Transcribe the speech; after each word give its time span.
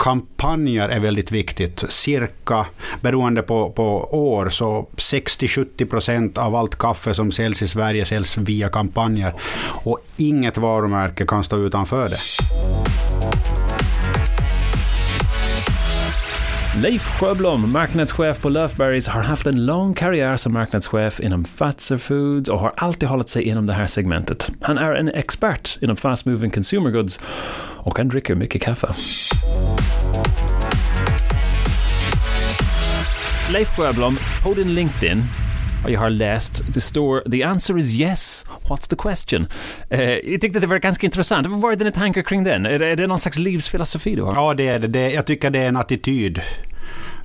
kampanjer 0.00 0.88
är 0.88 1.00
väldigt 1.00 1.32
viktigt. 1.32 1.84
Cirka, 1.88 2.66
beroende 3.00 3.42
på, 3.42 3.70
på 3.70 4.08
år, 4.10 4.48
så 4.48 4.86
60-70 4.96 5.90
procent 5.90 6.38
av 6.38 6.54
allt 6.54 6.78
kaffe 6.78 7.14
som 7.14 7.32
säljs 7.32 7.62
i 7.62 7.68
Sverige 7.68 8.04
säljs 8.04 8.38
via 8.38 8.68
kampanjer. 8.68 9.34
Och 9.84 9.98
inget 10.16 10.56
varumärke 10.56 11.26
kan 11.26 11.44
stå 11.44 11.56
utanför 11.56 12.08
det. 12.08 12.16
Leif 16.82 17.02
Sjöblom, 17.02 17.72
marknadschef 17.72 18.40
på 18.40 18.48
Löfbergs, 18.48 19.08
har 19.08 19.22
haft 19.22 19.46
en 19.46 19.66
lång 19.66 19.94
karriär 19.94 20.36
som 20.36 20.52
marknadschef 20.52 21.20
inom 21.20 21.44
Fazer 21.44 21.98
Foods 21.98 22.50
och 22.50 22.60
har 22.60 22.72
alltid 22.76 23.08
hållit 23.08 23.28
sig 23.28 23.42
inom 23.42 23.66
det 23.66 23.72
här 23.72 23.86
segmentet. 23.86 24.50
Han 24.60 24.78
är 24.78 24.94
en 24.94 25.08
expert 25.08 25.78
inom 25.80 25.96
fast 25.96 26.26
moving 26.26 26.50
consumer 26.50 26.90
goods 26.90 27.20
och 27.76 27.98
han 27.98 28.08
dricker 28.08 28.34
mycket 28.34 28.62
kaffe. 28.62 28.88
Leif 33.52 33.68
Sjöblom, 33.76 34.18
på 34.42 34.54
din 34.54 34.74
LinkedIn 34.74 35.22
och 35.84 35.90
jag 35.90 36.00
har 36.00 36.10
läst, 36.10 36.62
det 36.74 36.80
står 36.80 37.30
“The 37.30 37.42
answer 37.42 37.78
is 37.78 38.00
yes, 38.00 38.46
what's 38.68 38.90
the 38.90 38.96
question?” 38.96 39.46
eh, 39.90 40.00
Jag 40.02 40.40
tyckte 40.40 40.60
det 40.60 40.66
var 40.66 40.78
ganska 40.78 41.06
intressant. 41.06 41.46
Vad 41.46 41.72
är 41.72 41.76
dina 41.76 41.90
tankar 41.90 42.22
kring 42.22 42.44
den? 42.44 42.66
Är 42.66 42.78
det, 42.78 42.86
är 42.86 42.96
det 42.96 43.06
någon 43.06 43.18
slags 43.18 43.38
livsfilosofi 43.38 44.14
du 44.14 44.22
har? 44.22 44.34
Ja, 44.34 44.54
det 44.54 44.68
är 44.68 44.78
det. 44.78 44.88
det 44.88 45.10
jag 45.10 45.26
tycker 45.26 45.50
det 45.50 45.58
är 45.58 45.68
en 45.68 45.76
attityd. 45.76 46.40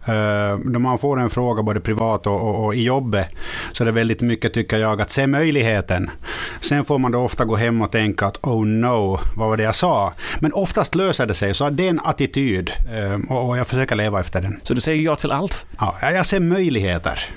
När 0.08 0.80
man 0.80 0.98
får 0.98 1.20
en 1.20 1.30
fråga 1.30 1.64
både 1.64 1.80
privat 1.80 2.28
och, 2.28 2.42
och, 2.42 2.66
och, 2.66 2.76
i 2.76 2.84
jobbet 2.84 3.28
så 3.72 3.84
är 3.84 3.86
det 3.86 3.92
väldigt 3.92 4.22
mycket, 4.22 4.54
tycker 4.54 4.78
jag, 4.78 5.02
att 5.02 5.10
se 5.10 5.28
möjligheten. 5.28 6.10
Sen 6.60 6.86
får 6.86 7.00
man 7.00 7.12
då 7.12 7.20
ofta 7.20 7.46
gå 7.46 7.56
hem 7.56 7.82
och 7.82 7.92
tänka 7.92 8.26
att 8.26 8.40
oh 8.44 8.66
no, 8.66 9.20
vad 9.36 9.50
var 9.50 9.58
det 9.58 9.64
jag 9.64 9.76
sa? 9.76 10.14
Men 10.40 10.54
oftast 10.54 10.96
löser 10.96 11.26
det 11.26 11.34
sig, 11.34 11.54
så 11.54 11.70
det 11.70 11.86
är 11.86 11.90
en 11.90 12.00
attityd 12.04 12.72
och, 13.30 13.50
och 13.50 13.58
jag 13.58 13.68
försöker 13.68 13.96
leva 13.96 14.20
efter 14.20 14.42
den. 14.42 14.60
Så 14.64 14.74
du 14.74 14.82
säger 14.82 15.04
ja 15.04 15.16
till 15.16 15.32
allt? 15.32 15.66
Ja, 15.80 15.96
jag 16.02 16.26
ser 16.26 16.40
möjligheter. 16.40 17.30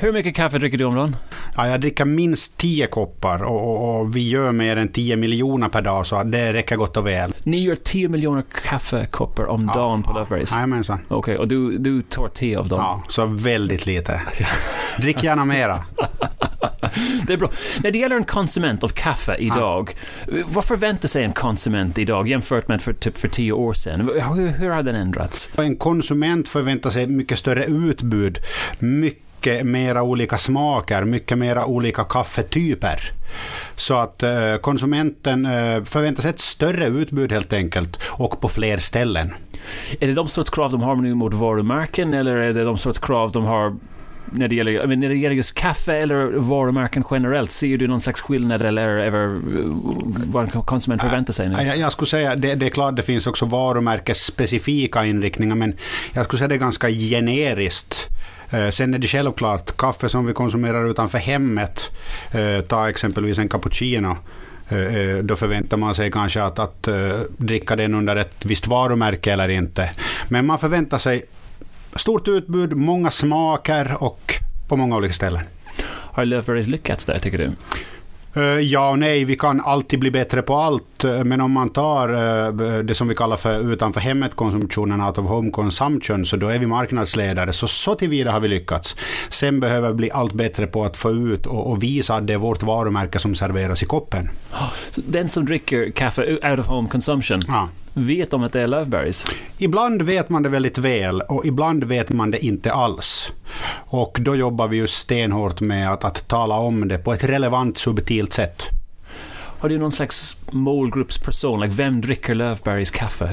Hur 0.00 0.12
mycket 0.12 0.34
kaffe 0.34 0.58
dricker 0.58 0.78
du 0.78 0.84
om 0.84 0.94
dagen? 0.94 1.16
Ja, 1.56 1.68
jag 1.68 1.80
dricker 1.80 2.04
minst 2.04 2.58
10 2.58 2.86
koppar 2.86 3.42
och, 3.42 3.68
och, 3.68 4.00
och, 4.00 4.16
vi 4.16 4.28
gör 4.28 4.52
mer 4.52 4.76
än 4.76 4.88
10 4.88 5.16
miljoner 5.16 5.68
per 5.68 5.82
dag 5.82 6.06
så 6.06 6.22
det 6.22 6.52
räcker 6.52 6.76
gott 6.76 6.96
och 6.96 7.06
väl. 7.06 7.34
Ni 7.42 7.62
gör 7.62 7.76
10 7.76 8.08
miljoner 8.08 8.44
kaffekoppar 8.64 9.46
om 9.46 9.70
ja, 9.74 9.80
dagen 9.80 10.02
på 10.02 10.12
Loveberries? 10.12 10.52
Jajamensan. 10.52 10.98
Okej, 11.08 11.16
okay, 11.16 11.36
och 11.36 11.48
du, 11.48 11.78
du 11.78 12.02
tar 12.02 12.28
10 12.28 12.58
av 12.58 12.68
dem? 12.68 12.78
Ja, 12.78 13.02
så 13.08 13.26
väldigt 13.26 13.86
lite. 13.86 14.22
Drick 14.98 15.22
gärna 15.22 15.44
mera. 15.44 15.84
det 17.26 17.32
är 17.32 17.36
bra. 17.36 17.50
När 17.82 17.90
det 17.90 17.98
gäller 17.98 18.16
en 18.16 18.24
konsument 18.24 18.84
av 18.84 18.88
kaffe 18.88 19.36
idag, 19.38 19.96
ja. 20.26 20.32
vad 20.48 20.64
förväntar 20.64 21.08
sig 21.08 21.24
en 21.24 21.32
konsument 21.32 21.98
idag 21.98 22.28
jämfört 22.28 22.68
med 22.68 22.82
för, 22.82 22.92
typ 22.92 23.18
för 23.18 23.28
tio 23.28 23.52
år 23.52 23.74
sedan? 23.74 24.00
Hur, 24.34 24.48
hur 24.48 24.70
har 24.70 24.82
den 24.82 24.94
ändrats? 24.94 25.50
En 25.58 25.76
konsument 25.76 26.48
förväntar 26.48 26.90
sig 26.90 27.06
mycket 27.06 27.38
större 27.38 27.64
utbud, 27.64 28.38
mycket 28.78 29.27
mycket 29.38 29.66
mera 29.66 30.02
olika 30.02 30.38
smaker, 30.38 31.04
mycket 31.04 31.38
mera 31.38 31.66
olika 31.66 32.04
kaffetyper. 32.04 33.00
Så 33.76 33.94
att 33.94 34.22
eh, 34.22 34.56
konsumenten 34.60 35.46
eh, 35.46 35.84
förväntar 35.84 36.22
sig 36.22 36.30
ett 36.30 36.40
större 36.40 36.86
utbud 36.86 37.32
helt 37.32 37.52
enkelt 37.52 38.00
och 38.06 38.40
på 38.40 38.48
fler 38.48 38.78
ställen. 38.78 39.34
Är 40.00 40.06
det 40.06 40.14
de 40.14 40.28
sorts 40.28 40.50
krav 40.50 40.70
de 40.70 40.80
har 40.80 40.96
nu 40.96 41.14
mot 41.14 41.34
varumärken 41.34 42.14
eller 42.14 42.36
är 42.36 42.54
det 42.54 42.64
de 42.64 42.78
sorts 42.78 42.98
krav 42.98 43.32
de 43.32 43.44
har 43.44 43.76
när 44.32 44.48
det, 44.48 44.54
gäller, 44.54 44.86
när 44.86 45.08
det 45.08 45.14
gäller 45.14 45.36
just 45.36 45.54
kaffe 45.54 45.92
eller 45.92 46.32
varumärken 46.32 47.04
generellt, 47.10 47.50
ser 47.50 47.78
du 47.78 47.86
någon 47.86 48.00
slags 48.00 48.22
skillnad 48.22 48.62
eller, 48.62 48.88
eller 48.88 49.40
vad 50.32 50.44
en 50.44 50.62
konsument 50.62 51.02
förväntar 51.02 51.32
sig? 51.32 51.48
Nu? 51.48 51.62
Jag, 51.62 51.78
jag 51.78 51.92
skulle 51.92 52.08
säga, 52.08 52.36
det, 52.36 52.54
det 52.54 52.66
är 52.66 52.70
klart 52.70 52.96
det 52.96 53.02
finns 53.02 53.26
också 53.26 53.46
varumärkesspecifika 53.46 55.04
inriktningar, 55.04 55.54
men 55.54 55.74
jag 56.12 56.24
skulle 56.24 56.38
säga 56.38 56.48
det 56.48 56.54
är 56.54 56.58
ganska 56.58 56.88
generiskt. 56.88 58.07
Eh, 58.50 58.68
sen 58.68 58.94
är 58.94 58.98
det 58.98 59.06
självklart 59.06 59.76
kaffe 59.76 60.08
som 60.08 60.26
vi 60.26 60.32
konsumerar 60.32 60.90
utanför 60.90 61.18
hemmet. 61.18 61.90
Eh, 62.32 62.60
ta 62.60 62.88
exempelvis 62.88 63.38
en 63.38 63.48
cappuccino. 63.48 64.16
Eh, 64.68 65.22
då 65.22 65.36
förväntar 65.36 65.76
man 65.76 65.94
sig 65.94 66.10
kanske 66.10 66.42
att, 66.42 66.58
att 66.58 66.88
dricka 67.36 67.76
den 67.76 67.94
under 67.94 68.16
ett 68.16 68.44
visst 68.44 68.66
varumärke 68.66 69.32
eller 69.32 69.48
inte. 69.48 69.90
Men 70.28 70.46
man 70.46 70.58
förväntar 70.58 70.98
sig 70.98 71.24
stort 71.94 72.28
utbud, 72.28 72.76
många 72.76 73.10
smaker 73.10 73.96
och 74.02 74.34
på 74.68 74.76
många 74.76 74.96
olika 74.96 75.14
ställen. 75.14 75.44
Har 75.86 76.24
Löfbergs 76.24 76.66
lyckats 76.66 77.04
där, 77.04 77.18
tycker 77.18 77.38
du? 77.38 77.52
Eh, 78.38 78.44
ja 78.44 78.90
och 78.90 78.98
nej, 78.98 79.24
vi 79.24 79.36
kan 79.36 79.60
alltid 79.60 79.98
bli 79.98 80.10
bättre 80.10 80.42
på 80.42 80.56
allt. 80.56 81.04
Eh, 81.04 81.24
men 81.24 81.40
om 81.40 81.52
man 81.52 81.68
tar 81.68 82.08
eh, 82.08 82.78
det 82.78 82.94
som 82.94 83.08
vi 83.08 83.14
kallar 83.14 83.36
för 83.36 83.72
utanför 83.72 84.00
hemmet-konsumtionen, 84.00 85.00
out 85.00 85.18
of 85.18 85.26
home 85.26 85.50
consumption, 85.50 86.26
så 86.26 86.36
då 86.36 86.48
är 86.48 86.58
vi 86.58 86.66
marknadsledare. 86.66 87.52
Så 87.52 87.66
så 87.66 87.94
tillvida 87.94 88.32
har 88.32 88.40
vi 88.40 88.48
lyckats. 88.48 88.96
Sen 89.28 89.60
behöver 89.60 89.88
vi 89.88 89.94
bli 89.94 90.10
allt 90.10 90.32
bättre 90.32 90.66
på 90.66 90.84
att 90.84 90.96
få 90.96 91.10
ut 91.10 91.46
och, 91.46 91.82
visa 91.82 92.14
att 92.14 92.26
det 92.26 92.32
är 92.32 92.38
vårt 92.38 92.62
varumärke 92.62 93.18
som 93.18 93.34
serveras 93.34 93.82
i 93.82 93.86
koppen. 93.86 94.30
den 94.96 95.28
som 95.28 95.44
dricker 95.44 95.90
kaffe 95.90 96.38
out 96.50 96.58
of 96.58 96.66
home 96.66 96.88
consumption, 96.88 97.42
ja 97.48 97.68
vet 98.06 98.30
de 98.30 98.42
att 98.42 98.52
det 98.52 98.60
är 98.60 98.66
Löfbergs? 98.66 99.26
Ibland 99.58 100.02
vet 100.02 100.28
man 100.28 100.42
det 100.42 100.48
väldigt 100.48 100.78
väl 100.78 101.20
och 101.20 101.46
ibland 101.46 101.84
vet 101.84 102.10
man 102.10 102.30
det 102.30 102.44
inte 102.44 102.72
alls. 102.72 103.32
Och 103.86 104.18
då 104.20 104.36
jobbar 104.36 104.68
vi 104.68 104.76
ju 104.76 104.86
stenhårt 104.86 105.60
med 105.60 105.92
att, 105.92 106.04
att 106.04 106.28
tala 106.28 106.54
om 106.58 106.88
det 106.88 106.98
på 106.98 107.12
ett 107.12 107.24
relevant, 107.24 107.78
subtilt 107.78 108.32
sätt. 108.32 108.77
Har 109.60 109.68
du 109.68 109.78
någon 109.78 109.92
slags 109.92 110.36
målgruppsperson? 110.50 111.60
Like 111.60 111.74
vem 111.74 112.00
dricker 112.00 112.34
Löfbergs 112.34 112.90
kaffe? 112.90 113.24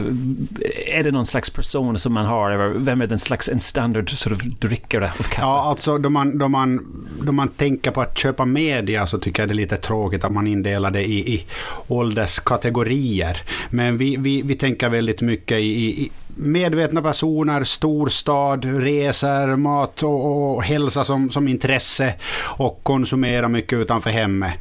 Är 0.88 1.04
det 1.04 1.12
någon 1.12 1.26
slags 1.26 1.50
person 1.50 2.00
som 2.00 2.14
man 2.14 2.26
har? 2.26 2.52
Eller 2.52 2.80
vem 2.80 3.02
är 3.02 3.08
den 3.08 3.20
slags 3.20 3.50
en 3.50 3.60
standard 3.60 4.18
sort 4.18 4.34
of 4.34 4.44
drickare 4.44 5.06
av 5.20 5.24
kaffe? 5.24 5.42
Ja, 5.42 5.62
alltså 5.62 5.98
då 5.98 6.10
man, 6.10 6.38
då, 6.38 6.48
man, 6.48 6.86
då 7.22 7.32
man 7.32 7.48
tänker 7.48 7.92
på 7.92 8.02
att 8.02 8.18
köpa 8.18 8.46
media 8.46 9.08
så 9.08 9.18
tycker 9.18 9.42
jag 9.42 9.50
det 9.50 9.54
är 9.54 9.56
lite 9.56 9.78
tråkigt 9.78 10.24
att 10.24 10.32
man 10.32 10.48
indelar 10.48 10.92
det 10.92 11.04
i, 11.04 11.34
i 11.34 11.46
ålderskategorier. 11.88 13.42
Men 13.70 13.98
vi, 13.98 14.16
vi, 14.16 14.42
vi 14.42 14.56
tänker 14.56 14.90
väldigt 14.90 15.22
mycket 15.22 15.58
i, 15.58 16.02
i 16.02 16.12
medvetna 16.36 17.02
personer, 17.02 17.64
storstad, 17.64 18.66
resor, 18.66 19.56
mat 19.56 20.04
och, 20.04 20.56
och 20.56 20.64
hälsa 20.64 21.04
som, 21.04 21.30
som 21.30 21.48
intresse 21.48 22.14
och 22.38 22.80
konsumera 22.84 23.48
mycket 23.48 23.80
utanför 23.80 24.10
hemmet 24.10 24.54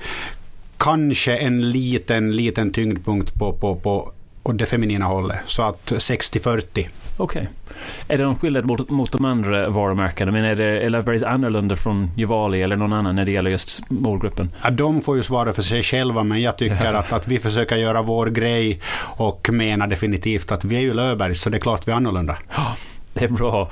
kanske 0.84 1.37
en 1.37 1.71
liten, 1.71 2.37
liten 2.37 2.72
tyngdpunkt 2.72 3.34
på, 3.34 3.53
på, 3.53 3.75
på 3.77 4.12
det 4.53 4.67
feminina 4.67 5.05
hållet. 5.05 5.37
Så 5.47 5.62
att 5.62 5.93
60-40. 5.93 6.62
Okej. 6.71 6.89
Okay. 7.17 7.47
Är 8.09 8.19
det 8.19 8.25
någon 8.25 8.37
skillnad 8.37 8.67
mot, 8.67 8.91
mot 8.91 9.12
de 9.12 9.25
andra 9.25 9.69
varumärkena? 9.69 10.33
Men 10.33 10.44
är, 10.44 10.56
det, 10.56 10.65
är 10.65 11.25
annorlunda 11.25 11.77
från 11.77 12.11
Juvali 12.17 12.62
eller 12.62 12.77
någon 12.77 12.93
annan 12.93 13.17
när 13.17 13.25
det 13.25 13.33
gäller 13.33 13.50
just 13.50 13.91
målgruppen? 13.91 14.50
Ja, 14.62 14.71
de 14.71 15.00
får 15.00 15.17
ju 15.17 15.23
svara 15.23 15.53
för 15.53 15.62
sig 15.62 15.83
själva, 15.83 16.23
men 16.23 16.43
jag 16.43 16.56
tycker 16.59 16.94
att, 16.94 17.12
att 17.12 17.28
vi 17.28 17.39
försöker 17.39 17.77
göra 17.77 18.03
vår 18.03 18.27
grej 18.27 18.81
och 19.00 19.49
menar 19.53 19.87
definitivt 19.87 20.53
att 20.53 20.65
vi 20.65 20.77
är 20.77 20.81
ju 20.81 20.94
Löfbergs, 20.94 21.41
så 21.41 21.50
det 21.50 21.56
är 21.56 21.61
klart 21.61 21.89
vi 21.89 21.93
är 21.93 21.97
annorlunda. 21.97 22.37
Ja, 22.56 22.77
det 23.12 23.25
är 23.25 23.28
bra 23.28 23.71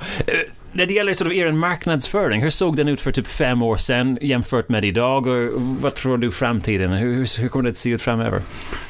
när 0.73 0.85
det 0.85 0.93
gäller 0.93 1.13
sort 1.13 1.27
of 1.27 1.33
er 1.33 1.51
marknadsföring, 1.51 2.41
hur 2.41 2.49
såg 2.49 2.75
den 2.75 2.87
ut 2.87 3.01
för 3.01 3.11
typ 3.11 3.27
fem 3.27 3.61
år 3.61 3.77
sedan 3.77 4.17
jämfört 4.21 4.69
med 4.69 4.85
idag? 4.85 5.27
Och 5.27 5.61
vad 5.61 5.95
tror 5.95 6.17
du 6.17 6.31
framtiden? 6.31 6.91
Hur, 6.91 7.41
hur 7.41 7.47
kommer 7.47 7.63
det 7.63 7.69
att 7.69 7.77
se 7.77 7.89
ut 7.89 8.01
framöver? 8.01 8.41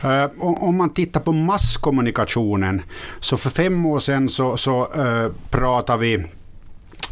Uh, 0.06 0.26
om 0.40 0.78
man 0.78 0.94
tittar 0.94 1.20
på 1.20 1.32
masskommunikationen, 1.32 2.82
så 3.20 3.38
för 3.38 3.50
fem 3.50 3.86
år 3.86 4.00
sedan 4.00 4.30
så, 4.30 4.58
så 4.58 4.82
uh, 4.82 5.32
pratade 5.50 6.00
vi 6.00 6.26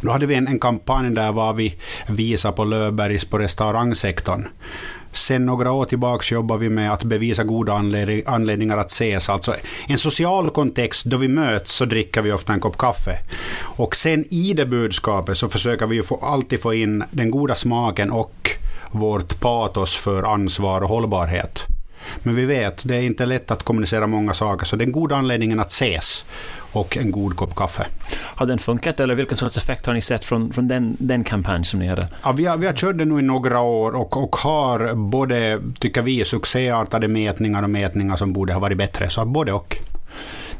då 0.02 0.10
hade 0.10 0.26
vi 0.26 0.34
en, 0.34 0.48
en 0.48 0.58
kampanj 0.58 1.14
där 1.14 1.32
var 1.32 1.52
vi 1.52 1.74
visade 2.08 2.56
på 2.56 2.64
Löfbergs 2.64 3.24
på 3.24 3.38
restaurangsektorn. 3.38 4.48
Sen 5.12 5.46
några 5.46 5.72
år 5.72 5.84
tillbaka 5.84 6.34
jobbar 6.34 6.58
vi 6.58 6.68
med 6.68 6.92
att 6.92 7.04
bevisa 7.04 7.44
goda 7.44 7.72
anledningar 8.26 8.76
att 8.76 8.90
ses. 8.90 9.28
Alltså 9.28 9.54
en 9.88 9.98
social 9.98 10.50
kontext 10.50 11.06
då 11.06 11.16
vi 11.16 11.28
möts 11.28 11.72
så 11.72 11.84
dricker 11.84 12.22
vi 12.22 12.32
ofta 12.32 12.52
en 12.52 12.60
kopp 12.60 12.78
kaffe. 12.78 13.18
Och 13.60 13.96
sen 13.96 14.24
i 14.30 14.52
det 14.52 14.66
budskapet 14.66 15.38
så 15.38 15.48
försöker 15.48 15.86
vi 15.86 15.96
ju 15.96 16.02
få, 16.02 16.16
alltid 16.16 16.62
få 16.62 16.74
in 16.74 17.04
den 17.10 17.30
goda 17.30 17.54
smaken 17.54 18.10
och 18.10 18.50
vårt 18.90 19.40
patos 19.40 19.96
för 19.96 20.22
ansvar 20.22 20.80
och 20.80 20.88
hållbarhet. 20.88 21.66
Men 22.22 22.34
vi 22.34 22.44
vet, 22.44 22.82
det 22.84 22.96
är 22.96 23.02
inte 23.02 23.26
lätt 23.26 23.50
att 23.50 23.62
kommunicera 23.62 24.06
många 24.06 24.34
saker, 24.34 24.66
så 24.66 24.76
det 24.76 24.84
är 24.84 24.86
en 24.86 24.92
god 24.92 25.12
anledning 25.12 25.58
att 25.58 25.72
ses 25.72 26.24
och 26.72 26.96
en 26.96 27.10
god 27.10 27.36
kopp 27.36 27.54
kaffe. 27.54 27.86
Har 28.34 28.46
den 28.46 28.58
funkat 28.58 29.00
eller 29.00 29.14
vilken 29.14 29.36
sorts 29.36 29.56
effekt 29.56 29.86
har 29.86 29.94
ni 29.94 30.00
sett 30.00 30.24
från, 30.24 30.52
från 30.52 30.68
den, 30.68 30.96
den 30.98 31.24
kampanj 31.24 31.64
som 31.64 31.80
ni 31.80 31.86
hade? 31.86 32.08
Ja, 32.22 32.32
vi, 32.32 32.46
har, 32.46 32.56
vi 32.56 32.66
har 32.66 32.74
kört 32.74 32.98
den 32.98 33.08
nu 33.08 33.18
i 33.18 33.22
några 33.22 33.60
år 33.60 33.96
och, 33.96 34.16
och 34.16 34.36
har 34.36 34.94
både, 34.94 35.60
tycker 35.78 36.02
vi, 36.02 36.24
succéartade 36.24 37.08
mätningar 37.08 37.62
och 37.62 37.70
mätningar 37.70 38.16
som 38.16 38.32
borde 38.32 38.52
ha 38.52 38.60
varit 38.60 38.78
bättre. 38.78 39.10
Så 39.10 39.24
både 39.24 39.52
och. 39.52 39.76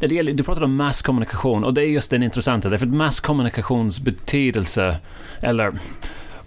När 0.01 0.09
det 0.09 0.15
gäller, 0.15 0.33
du 0.33 0.43
pratade 0.43 0.65
om 0.65 0.77
masskommunikation 0.77 1.65
och 1.65 1.75
det 1.75 1.83
är 1.83 1.87
just 1.87 2.11
den 2.11 2.23
intressanta, 2.23 2.69
därför 2.69 2.87
att 2.87 2.93
masskommunikations 2.93 4.01
betydelse, 4.01 4.97
eller 5.41 5.73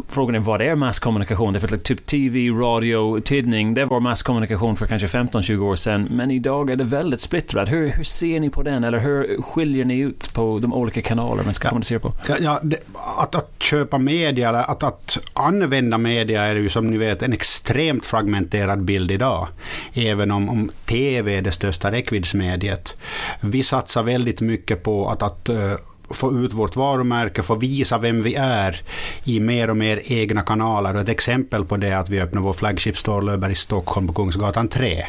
frågan 0.09 0.35
är 0.35 0.39
vad 0.39 0.61
är 0.61 0.75
masskommunikation? 0.75 1.53
Det 1.53 1.71
är 1.71 1.77
typ 1.77 2.05
TV, 2.05 2.49
radio, 2.49 3.19
tidning, 3.19 3.73
det 3.73 3.85
var 3.85 3.99
masskommunikation 3.99 4.75
för 4.75 4.85
kanske 4.85 5.07
15-20 5.07 5.59
år 5.59 5.75
sedan, 5.75 6.07
men 6.11 6.31
idag 6.31 6.69
är 6.69 6.75
det 6.75 6.83
väldigt 6.83 7.21
splittrat. 7.21 7.71
Hur, 7.71 7.89
hur 7.89 8.03
ser 8.03 8.39
ni 8.39 8.49
på 8.49 8.63
den, 8.63 8.83
eller 8.83 8.99
hur 8.99 9.41
skiljer 9.41 9.85
ni 9.85 9.97
ut 9.97 10.33
på 10.33 10.59
de 10.59 10.73
olika 10.73 11.01
kanaler 11.01 11.43
man 11.43 11.53
ska 11.53 11.65
ja. 11.65 11.69
kommunicera 11.69 11.99
på? 11.99 12.13
Ja, 12.39 12.59
det, 12.63 12.77
att, 13.17 13.35
att 13.35 13.55
köpa 13.59 13.97
media, 13.97 14.49
eller 14.49 14.71
att, 14.71 14.83
att 14.83 15.17
använda 15.33 15.97
media 15.97 16.41
är 16.43 16.55
ju 16.55 16.69
som 16.69 16.87
ni 16.87 16.97
vet 16.97 17.21
en 17.21 17.33
extremt 17.33 18.05
fragmenterad 18.05 18.83
bild 18.83 19.11
idag. 19.11 19.47
Även 19.93 20.31
om, 20.31 20.49
om 20.49 20.71
TV 20.85 21.37
är 21.37 21.41
det 21.41 21.51
största 21.51 21.91
räckviddsmediet. 21.91 22.97
Vi 23.39 23.63
satsar 23.63 24.03
väldigt 24.03 24.41
mycket 24.41 24.83
på 24.83 25.09
att, 25.09 25.23
att 25.23 25.49
uh, 25.49 25.73
få 26.09 26.33
ut 26.33 26.53
vårt 26.53 26.75
varumärke, 26.75 27.41
få 27.41 27.55
visa 27.55 27.97
vem 27.97 28.21
vi 28.21 28.35
är 28.35 28.81
i 29.23 29.39
mer 29.39 29.69
och 29.69 29.77
mer 29.77 30.01
egna 30.03 30.41
kanaler. 30.41 30.95
Och 30.95 31.01
ett 31.01 31.09
exempel 31.09 31.65
på 31.65 31.77
det 31.77 31.87
är 31.87 31.97
att 31.97 32.09
vi 32.09 32.21
öppnar 32.21 32.41
vår 32.41 32.53
flagship 32.53 32.97
store 32.97 33.25
Löfberg 33.25 33.51
i 33.51 33.55
Stockholm 33.55 34.07
på 34.07 34.13
Kungsgatan 34.13 34.67
3. 34.67 35.05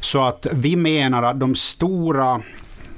Så 0.00 0.22
att 0.22 0.46
vi 0.52 0.76
menar 0.76 1.22
att 1.22 1.40
de 1.40 1.54
stora 1.54 2.40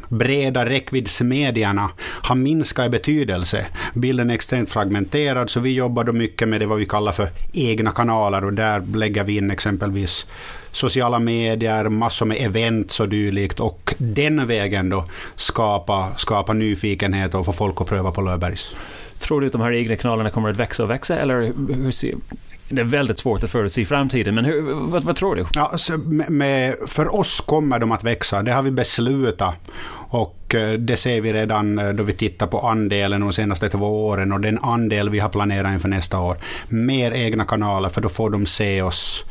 breda 0.08 0.67
räckviddsmedierna 0.67 1.90
har 1.99 2.34
minskat 2.34 2.87
i 2.87 2.88
betydelse. 2.88 3.67
Bilden 3.94 4.31
är 4.31 4.34
extremt 4.34 4.70
fragmenterad, 4.70 5.50
så 5.50 5.61
vi 5.61 5.70
jobbar 5.70 6.05
då 6.05 6.12
mycket 6.12 6.49
med 6.49 6.61
det 6.61 6.67
vad 6.67 6.79
vi 6.79 6.87
kallar 6.87 7.12
för 7.12 7.29
egna 7.52 7.90
kanaler 7.90 8.44
och 8.44 8.52
där 8.52 8.81
lägger 8.94 9.25
vi 9.25 9.37
in 9.37 9.50
exempelvis 9.50 10.26
sociala 10.72 11.19
medier, 11.19 11.88
massor 11.88 12.26
med 12.26 12.36
events 12.40 13.00
och 13.00 13.08
dylikt 13.08 13.60
och 13.60 13.94
den 13.98 14.46
vägen 14.46 14.88
då 14.88 15.04
skapa, 15.36 16.08
skapa 16.16 16.52
nyfikenhet 16.52 17.34
och 17.34 17.44
få 17.44 17.52
folk 17.52 17.80
att 17.80 17.88
pröva 17.88 18.12
på 18.12 18.20
Löfbergs. 18.20 18.74
Tror 19.19 19.40
du 19.40 19.46
att 19.46 19.52
de 19.52 19.60
här 19.60 19.72
egna 19.72 19.96
kanalerna 19.96 20.30
kommer 20.30 20.50
att 20.50 20.56
växa 20.56 20.82
och 20.82 20.90
växa 20.90 21.19
eller 21.19 21.52
hur 21.74 21.90
ser, 21.90 22.14
det 22.72 22.80
är 22.80 22.84
väldigt 22.84 23.19
svårt 23.19 23.44
att 23.44 23.50
förutse 23.50 23.84
framtiden, 23.84 24.34
men 24.34 24.44
hur, 24.44 24.62
vad, 24.62 25.04
vad, 25.04 25.16
tror 25.16 25.36
du? 25.36 25.46
Ja, 25.54 25.72
med, 25.96 26.30
med, 26.30 26.76
för 26.86 27.14
oss 27.14 27.40
kommer 27.40 27.78
de 27.78 27.92
att 27.92 28.04
växa, 28.04 28.42
det 28.42 28.52
har 28.52 28.62
vi 28.62 28.70
beslutat. 28.70 29.54
Och 30.08 30.54
eh, 30.54 30.72
det 30.72 30.96
ser 30.96 31.20
vi 31.20 31.32
redan 31.32 31.78
eh, 31.78 31.88
då 31.88 32.02
vi 32.02 32.12
tittar 32.12 32.46
på 32.46 32.60
andelen 32.60 33.20
de 33.20 33.32
senaste 33.32 33.69
två 33.69 34.06
åren 34.06 34.32
och 34.32 34.40
den 34.40 34.58
andel 34.58 35.10
vi 35.10 35.19
har 35.19 35.28
planerat 35.28 35.72
inför 35.72 35.88
nästa 35.88 36.20
år. 36.20 36.36
Mer 36.69 37.12
egna 37.12 37.44
kanaler, 37.44 37.88
för 37.88 38.00
då 38.00 38.08
får 38.08 38.30
de 38.30 38.46
se 38.46 38.82
oss 38.82 39.24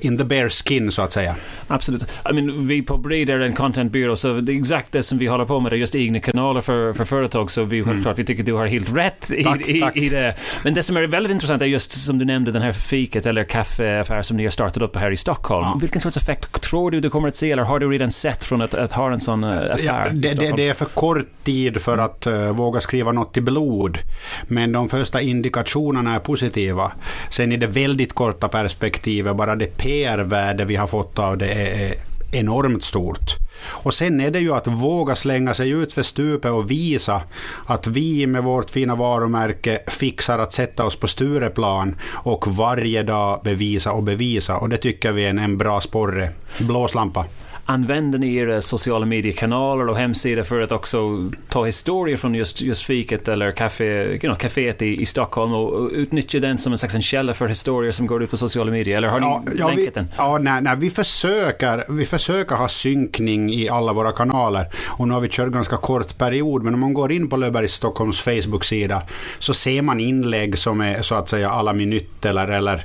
in 0.00 0.18
the 0.18 0.24
bare 0.24 0.48
skin 0.48 0.92
så 0.92 1.02
att 1.02 1.12
säga. 1.12 1.36
Absolut. 1.66 2.02
I 2.30 2.32
mean, 2.32 2.66
vi 2.66 2.82
på 2.82 2.96
Breed 2.96 3.30
är 3.30 3.40
en 3.40 3.52
content 3.52 3.92
byrå 3.92 4.16
så 4.16 4.32
det 4.32 4.52
är 4.52 4.58
exakt 4.58 4.92
det 4.92 5.02
som 5.02 5.18
vi 5.18 5.26
håller 5.26 5.44
på 5.44 5.60
med, 5.60 5.72
det 5.72 5.76
är 5.76 5.78
just 5.78 5.94
egna 5.94 6.20
kanaler 6.20 6.60
för, 6.60 6.92
för 6.92 7.04
företag 7.04 7.50
så 7.50 7.64
vi 7.64 7.84
självklart, 7.84 8.06
mm. 8.06 8.16
vi 8.16 8.24
tycker 8.24 8.42
du 8.42 8.52
har 8.52 8.66
helt 8.66 8.96
rätt 8.96 9.32
i, 9.32 9.44
tack, 9.44 9.68
i, 9.68 9.80
tack. 9.80 9.96
i, 9.96 10.08
det. 10.08 10.34
Men 10.64 10.74
det 10.74 10.82
som 10.82 10.96
är 10.96 11.06
väldigt 11.06 11.32
intressant 11.32 11.62
är 11.62 11.66
just 11.66 11.92
som 11.92 12.18
du 12.18 12.24
nämnde 12.24 12.52
den 12.52 12.62
här 12.62 12.72
fiket 12.72 13.26
eller 13.26 13.44
kaffeaffär 13.44 14.22
som 14.22 14.36
ni 14.36 14.42
har 14.42 14.50
startat 14.50 14.82
upp 14.82 14.96
här 14.96 15.10
i 15.10 15.16
Stockholm. 15.16 15.64
Ja. 15.64 15.78
Vilken 15.80 16.00
sorts 16.00 16.16
effekt 16.16 16.62
tror 16.62 16.90
du 16.90 17.00
du 17.00 17.10
kommer 17.10 17.28
att 17.28 17.36
se 17.36 17.50
eller 17.50 17.62
har 17.62 17.78
du 17.78 17.90
redan 17.90 18.10
sett 18.10 18.44
från 18.44 18.62
att, 18.62 18.74
att 18.74 18.92
ha 18.92 19.12
en 19.12 19.20
sån 19.20 19.44
uh, 19.44 19.50
affär? 19.50 20.06
Ja, 20.06 20.10
det, 20.12 20.40
det, 20.40 20.52
det, 20.56 20.68
är 20.68 20.74
för 20.74 20.84
kort 20.84 21.44
tid 21.44 21.82
för 21.82 21.98
att 21.98 22.26
uh, 22.26 22.50
våga 22.50 22.80
skriva 22.80 23.12
något 23.12 23.36
i 23.36 23.40
blod. 23.40 23.98
Men 24.42 24.72
de 24.72 24.88
första 24.88 25.20
indikationerna 25.20 26.14
är 26.14 26.18
positiva. 26.18 26.92
Sen 27.30 27.52
i 27.52 27.56
det 27.56 27.66
väldigt 27.66 28.12
korta 28.12 28.48
perspektivet, 28.48 29.36
bara 29.36 29.54
det 29.58 29.76
PR-värde 29.76 30.64
vi 30.64 30.76
har 30.76 30.86
fått 30.86 31.18
av 31.18 31.38
det 31.38 31.52
är 31.52 31.94
enormt 32.32 32.84
stort. 32.84 33.36
Och 33.66 33.94
sen 33.94 34.20
är 34.20 34.30
det 34.30 34.38
ju 34.38 34.54
att 34.54 34.66
våga 34.66 35.14
slänga 35.16 35.54
sig 35.54 35.70
ut 35.70 35.92
för 35.92 36.02
stupet 36.02 36.50
och 36.50 36.70
visa 36.70 37.22
att 37.66 37.86
vi 37.86 38.26
med 38.26 38.44
vårt 38.44 38.70
fina 38.70 38.94
varumärke 38.94 39.80
fixar 39.86 40.38
att 40.38 40.52
sätta 40.52 40.84
oss 40.84 40.96
på 40.96 41.08
Stureplan 41.08 41.96
och 42.12 42.48
varje 42.56 43.02
dag 43.02 43.40
bevisa 43.44 43.92
och 43.92 44.02
bevisa. 44.02 44.56
Och 44.56 44.68
det 44.68 44.76
tycker 44.76 45.12
vi 45.12 45.24
är 45.24 45.30
en, 45.30 45.38
en 45.38 45.58
bra 45.58 45.80
sporre. 45.80 46.30
Blåslampa. 46.58 47.24
Använder 47.70 48.18
ni 48.18 48.36
era 48.36 48.60
sociala 48.60 49.06
mediekanaler 49.06 49.88
och 49.88 49.96
hemsidor 49.96 50.42
för 50.42 50.60
att 50.60 50.72
också 50.72 51.30
ta 51.48 51.64
historier 51.64 52.16
från 52.16 52.34
just, 52.34 52.62
just 52.62 52.84
fiket 52.84 53.28
eller 53.28 53.52
kafé, 53.52 53.84
you 53.84 54.18
know, 54.18 54.34
kaféet 54.34 54.82
i, 54.82 55.00
i 55.00 55.06
Stockholm 55.06 55.54
och 55.54 55.90
utnyttja 55.92 56.40
den 56.40 56.58
som 56.58 56.72
en 56.72 56.78
slags 56.78 56.94
en 56.94 57.02
källa 57.02 57.34
för 57.34 57.48
historier 57.48 57.92
som 57.92 58.06
går 58.06 58.22
ut 58.22 58.30
på 58.30 58.36
sociala 58.36 58.70
medier? 58.70 58.96
Eller 58.96 59.08
har 59.08 59.20
ja, 59.20 59.42
ni 59.46 59.58
ja, 59.58 59.68
länkat 59.68 59.94
den? 59.94 60.08
Ja, 60.16 60.38
nej, 60.38 60.62
nej, 60.62 60.76
vi, 60.76 60.90
försöker, 60.90 61.84
vi 61.88 62.06
försöker 62.06 62.56
ha 62.56 62.68
synkning 62.68 63.52
i 63.52 63.68
alla 63.68 63.92
våra 63.92 64.12
kanaler. 64.12 64.66
Och 64.86 65.08
nu 65.08 65.14
har 65.14 65.20
vi 65.20 65.28
kört 65.28 65.52
ganska 65.52 65.76
kort 65.76 66.18
period, 66.18 66.62
men 66.62 66.74
om 66.74 66.80
man 66.80 66.94
går 66.94 67.12
in 67.12 67.28
på 67.28 67.36
Löfbergs 67.36 67.72
Stockholms 67.72 68.20
Facebook-sida 68.20 69.02
så 69.38 69.54
ser 69.54 69.82
man 69.82 70.00
inlägg 70.00 70.58
som 70.58 70.80
är 70.80 71.02
så 71.02 71.14
att 71.14 71.28
säga 71.28 71.50
alla 71.50 71.72
minuter 71.72 72.30
eller, 72.30 72.48
eller 72.48 72.84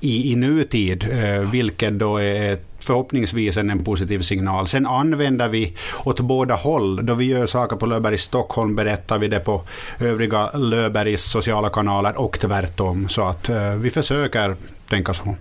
i, 0.00 0.32
i 0.32 0.36
nutid, 0.36 1.08
eh, 1.10 1.50
vilket 1.50 1.98
då 1.98 2.16
är 2.16 2.58
förhoppningsvis 2.86 3.56
en 3.56 3.84
positiv 3.84 4.22
signal. 4.22 4.66
Sen 4.66 4.86
använder 4.86 5.48
vi 5.48 5.76
åt 6.04 6.20
båda 6.20 6.54
håll. 6.54 7.06
Då 7.06 7.14
vi 7.14 7.24
gör 7.24 7.46
saker 7.46 7.76
på 7.76 7.86
Löfberg 7.86 8.14
i 8.14 8.18
Stockholm 8.18 8.76
berättar 8.76 9.18
vi 9.18 9.28
det 9.28 9.40
på 9.40 9.62
övriga 10.00 10.50
Löfbergs 10.50 11.24
sociala 11.24 11.68
kanaler 11.68 12.18
och 12.18 12.40
tvärtom. 12.40 13.08
Så 13.08 13.22
att 13.22 13.48
eh, 13.48 13.74
vi 13.74 13.90
försöker 13.90 14.56
tänka 14.88 15.14
så. 15.14 15.36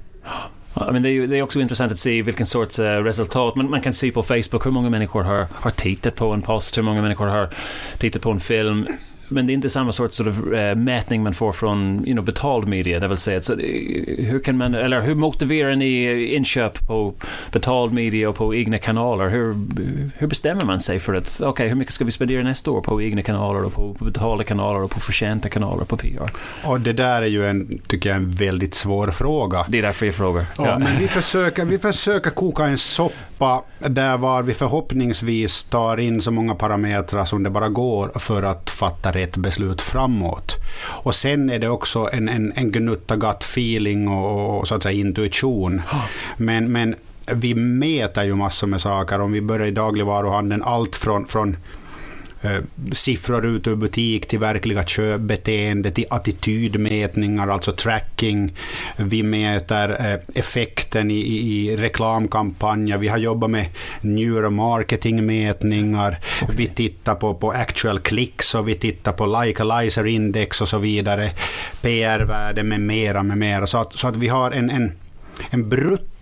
Ja, 0.79 0.91
men 0.91 1.03
det, 1.03 1.09
är 1.09 1.11
ju, 1.11 1.27
det 1.27 1.37
är 1.37 1.41
också 1.41 1.61
intressant 1.61 1.91
att 1.91 1.99
se 1.99 2.21
vilken 2.21 2.45
sorts 2.45 2.79
uh, 2.79 2.85
resultat. 2.85 3.55
Man, 3.55 3.69
man 3.69 3.81
kan 3.81 3.93
se 3.93 4.11
på 4.11 4.23
Facebook 4.23 4.65
hur 4.65 4.71
många 4.71 4.89
människor 4.89 5.23
har, 5.23 5.47
har 5.53 5.71
tittat 5.71 6.15
på 6.15 6.31
en 6.31 6.41
post, 6.41 6.77
hur 6.77 6.83
många 6.83 7.01
människor 7.01 7.27
har 7.27 7.49
tittat 7.97 8.21
på 8.21 8.31
en 8.31 8.39
film 8.39 8.87
men 9.27 9.47
det 9.47 9.51
är 9.51 9.55
inte 9.55 9.69
samma 9.69 9.91
sorts 9.91 10.17
sort 10.17 10.27
of, 10.27 10.39
uh, 10.39 10.75
mätning 10.75 11.23
man 11.23 11.33
får 11.33 11.51
från 11.51 12.03
you 12.05 12.13
know, 12.13 12.25
betald 12.25 12.67
media, 12.67 12.99
det 12.99 13.07
vill 13.07 13.17
säga. 13.17 13.41
Så, 13.41 13.55
hur, 14.17 14.39
kan 14.39 14.57
man, 14.57 14.75
eller 14.75 15.01
hur 15.01 15.15
motiverar 15.15 15.75
ni 15.75 16.23
inköp 16.35 16.87
på 16.87 17.13
betald 17.51 17.93
media 17.93 18.29
och 18.29 18.35
på 18.35 18.55
egna 18.55 18.77
kanaler? 18.77 19.29
Hur, 19.29 19.55
hur 20.17 20.27
bestämmer 20.27 20.65
man 20.65 20.79
sig 20.79 20.99
för 20.99 21.13
att, 21.13 21.37
okej, 21.41 21.49
okay, 21.49 21.67
hur 21.67 21.75
mycket 21.75 21.93
ska 21.93 22.05
vi 22.05 22.11
spendera 22.11 22.43
nästa 22.43 22.71
år 22.71 22.81
på 22.81 23.01
egna 23.01 23.21
kanaler 23.21 23.65
och 23.65 23.73
på, 23.73 23.93
på 23.93 24.05
betalda 24.05 24.43
kanaler 24.43 24.83
och 24.83 24.91
på 24.91 24.99
förtjänta 24.99 25.49
kanaler 25.49 25.85
på 25.85 25.97
PR? 25.97 26.31
Och 26.63 26.79
det 26.79 26.93
där 26.93 27.21
är 27.21 27.27
ju 27.27 27.45
en, 27.45 27.79
tycker 27.87 28.09
jag, 28.09 28.15
en 28.15 28.29
väldigt 28.29 28.73
svår 28.73 29.07
fråga. 29.11 29.65
Det 29.67 29.77
är 29.77 29.81
därför 29.81 30.05
jag 30.05 30.15
frågar. 30.15 30.45
Ja, 30.57 30.67
ja. 30.67 30.77
Men 30.77 30.99
vi 30.99 31.07
försöker, 31.07 31.65
vi 31.65 31.77
försöker 31.77 32.29
koka 32.29 32.63
en 32.63 32.77
soppa 32.77 33.63
där 33.79 34.17
var 34.17 34.41
vi 34.41 34.53
förhoppningsvis 34.53 35.63
tar 35.63 35.99
in 35.99 36.21
så 36.21 36.31
många 36.31 36.55
parametrar 36.55 37.25
som 37.25 37.43
det 37.43 37.49
bara 37.49 37.69
går 37.69 38.11
för 38.15 38.43
att 38.43 38.69
fatta 38.69 39.11
rätt 39.15 39.37
beslut 39.37 39.81
framåt. 39.81 40.57
Och 41.03 41.15
sen 41.15 41.49
är 41.49 41.59
det 41.59 41.69
också 41.69 42.09
en, 42.13 42.29
en, 42.29 42.53
en 42.55 42.71
gnutta 42.71 43.15
gut 43.15 43.43
feeling 43.43 44.07
och, 44.07 44.59
och 44.59 44.67
så 44.67 44.75
att 44.75 44.83
säga 44.83 44.99
intuition. 44.99 45.81
Men, 46.37 46.71
men 46.71 46.95
vi 47.33 47.55
mäter 47.55 48.23
ju 48.23 48.35
massor 48.35 48.67
med 48.67 48.81
saker. 48.81 49.21
Om 49.21 49.31
vi 49.31 49.41
börjar 49.41 49.67
i 49.67 49.71
dagligvaruhandeln, 49.71 50.63
allt 50.63 50.95
från, 50.95 51.25
från 51.25 51.57
siffror 52.93 53.45
ut 53.45 53.67
ur 53.67 53.75
butik 53.75 54.27
till 54.27 54.39
verkliga 54.39 54.83
köpbeteende, 54.83 55.91
till 55.91 56.05
attitydmätningar, 56.09 57.47
alltså 57.47 57.71
tracking. 57.71 58.53
Vi 58.97 59.23
mäter 59.23 59.97
eh, 59.99 60.19
effekten 60.35 61.11
i, 61.11 61.15
i 61.15 61.77
reklamkampanjer. 61.77 62.97
Vi 62.97 63.07
har 63.07 63.17
jobbat 63.17 63.49
med 63.49 63.65
neuromarketingmätningar. 64.01 66.19
Okay. 66.41 66.55
Vi 66.55 66.67
tittar 66.67 67.15
på, 67.15 67.33
på 67.33 67.51
actual 67.51 67.99
clicks 67.99 68.55
och 68.55 68.67
vi 68.67 68.75
tittar 68.75 69.11
på 69.11 69.25
like-alizer 69.25 70.05
index 70.05 70.61
och 70.61 70.67
så 70.67 70.77
vidare. 70.77 71.31
PR-värde 71.81 72.63
med 72.63 72.79
mera, 72.79 73.23
med 73.23 73.37
mera. 73.37 73.67
Så 73.67 73.77
att, 73.77 73.93
så 73.93 74.07
att 74.07 74.15
vi 74.15 74.27
har 74.27 74.51
en, 74.51 74.69
en, 74.69 74.93
en 75.49 75.69
brutto 75.69 76.14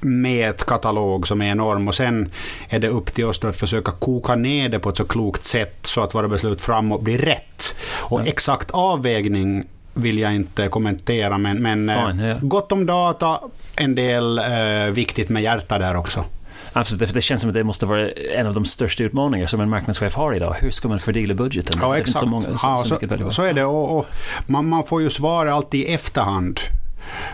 mätkatalog 0.00 1.20
eh, 1.20 1.26
som 1.26 1.40
är 1.40 1.50
enorm 1.50 1.88
och 1.88 1.94
sen 1.94 2.30
är 2.68 2.78
det 2.78 2.88
upp 2.88 3.14
till 3.14 3.24
oss 3.24 3.44
att 3.44 3.56
försöka 3.56 3.92
koka 3.92 4.34
ner 4.34 4.68
det 4.68 4.78
på 4.78 4.88
ett 4.88 4.96
så 4.96 5.04
klokt 5.04 5.44
sätt 5.44 5.78
så 5.82 6.02
att 6.02 6.14
våra 6.14 6.28
beslut 6.28 6.60
framåt 6.60 7.02
blir 7.02 7.18
rätt. 7.18 7.74
Och 7.90 8.26
exakt 8.26 8.70
avvägning 8.70 9.64
vill 9.94 10.18
jag 10.18 10.34
inte 10.34 10.68
kommentera, 10.68 11.38
men, 11.38 11.62
men 11.62 11.88
eh, 11.88 12.08
Fine, 12.08 12.20
yeah. 12.20 12.38
gott 12.40 12.72
om 12.72 12.86
data, 12.86 13.40
en 13.76 13.94
del 13.94 14.38
eh, 14.38 14.92
viktigt 14.92 15.28
med 15.28 15.42
hjärta 15.42 15.78
där 15.78 15.96
också. 15.96 16.24
Absolut, 16.72 17.08
för 17.08 17.14
det 17.14 17.20
känns 17.20 17.40
som 17.40 17.50
att 17.50 17.54
det 17.54 17.64
måste 17.64 17.86
vara 17.86 18.10
en 18.10 18.46
av 18.46 18.54
de 18.54 18.64
största 18.64 19.04
utmaningar 19.04 19.46
som 19.46 19.60
en 19.60 19.68
marknadschef 19.68 20.14
har 20.14 20.34
idag. 20.34 20.56
Hur 20.60 20.70
ska 20.70 20.88
man 20.88 20.98
fördela 20.98 21.34
budgeten? 21.34 21.78
Ja, 21.80 21.98
exakt. 21.98 22.18
Så, 22.18 22.26
många, 22.26 22.42
så, 22.42 22.66
ja, 22.66 22.78
så, 22.78 22.98
så, 23.18 23.30
så, 23.30 23.42
är 23.42 23.52
det. 23.52 23.64
Och, 23.64 23.98
och 23.98 24.06
man, 24.46 24.68
man, 24.68 24.84
får 24.84 25.02
ju 25.02 25.10
svara 25.10 25.54
alltid 25.54 25.80
i 25.80 25.92
efterhand. 25.92 26.60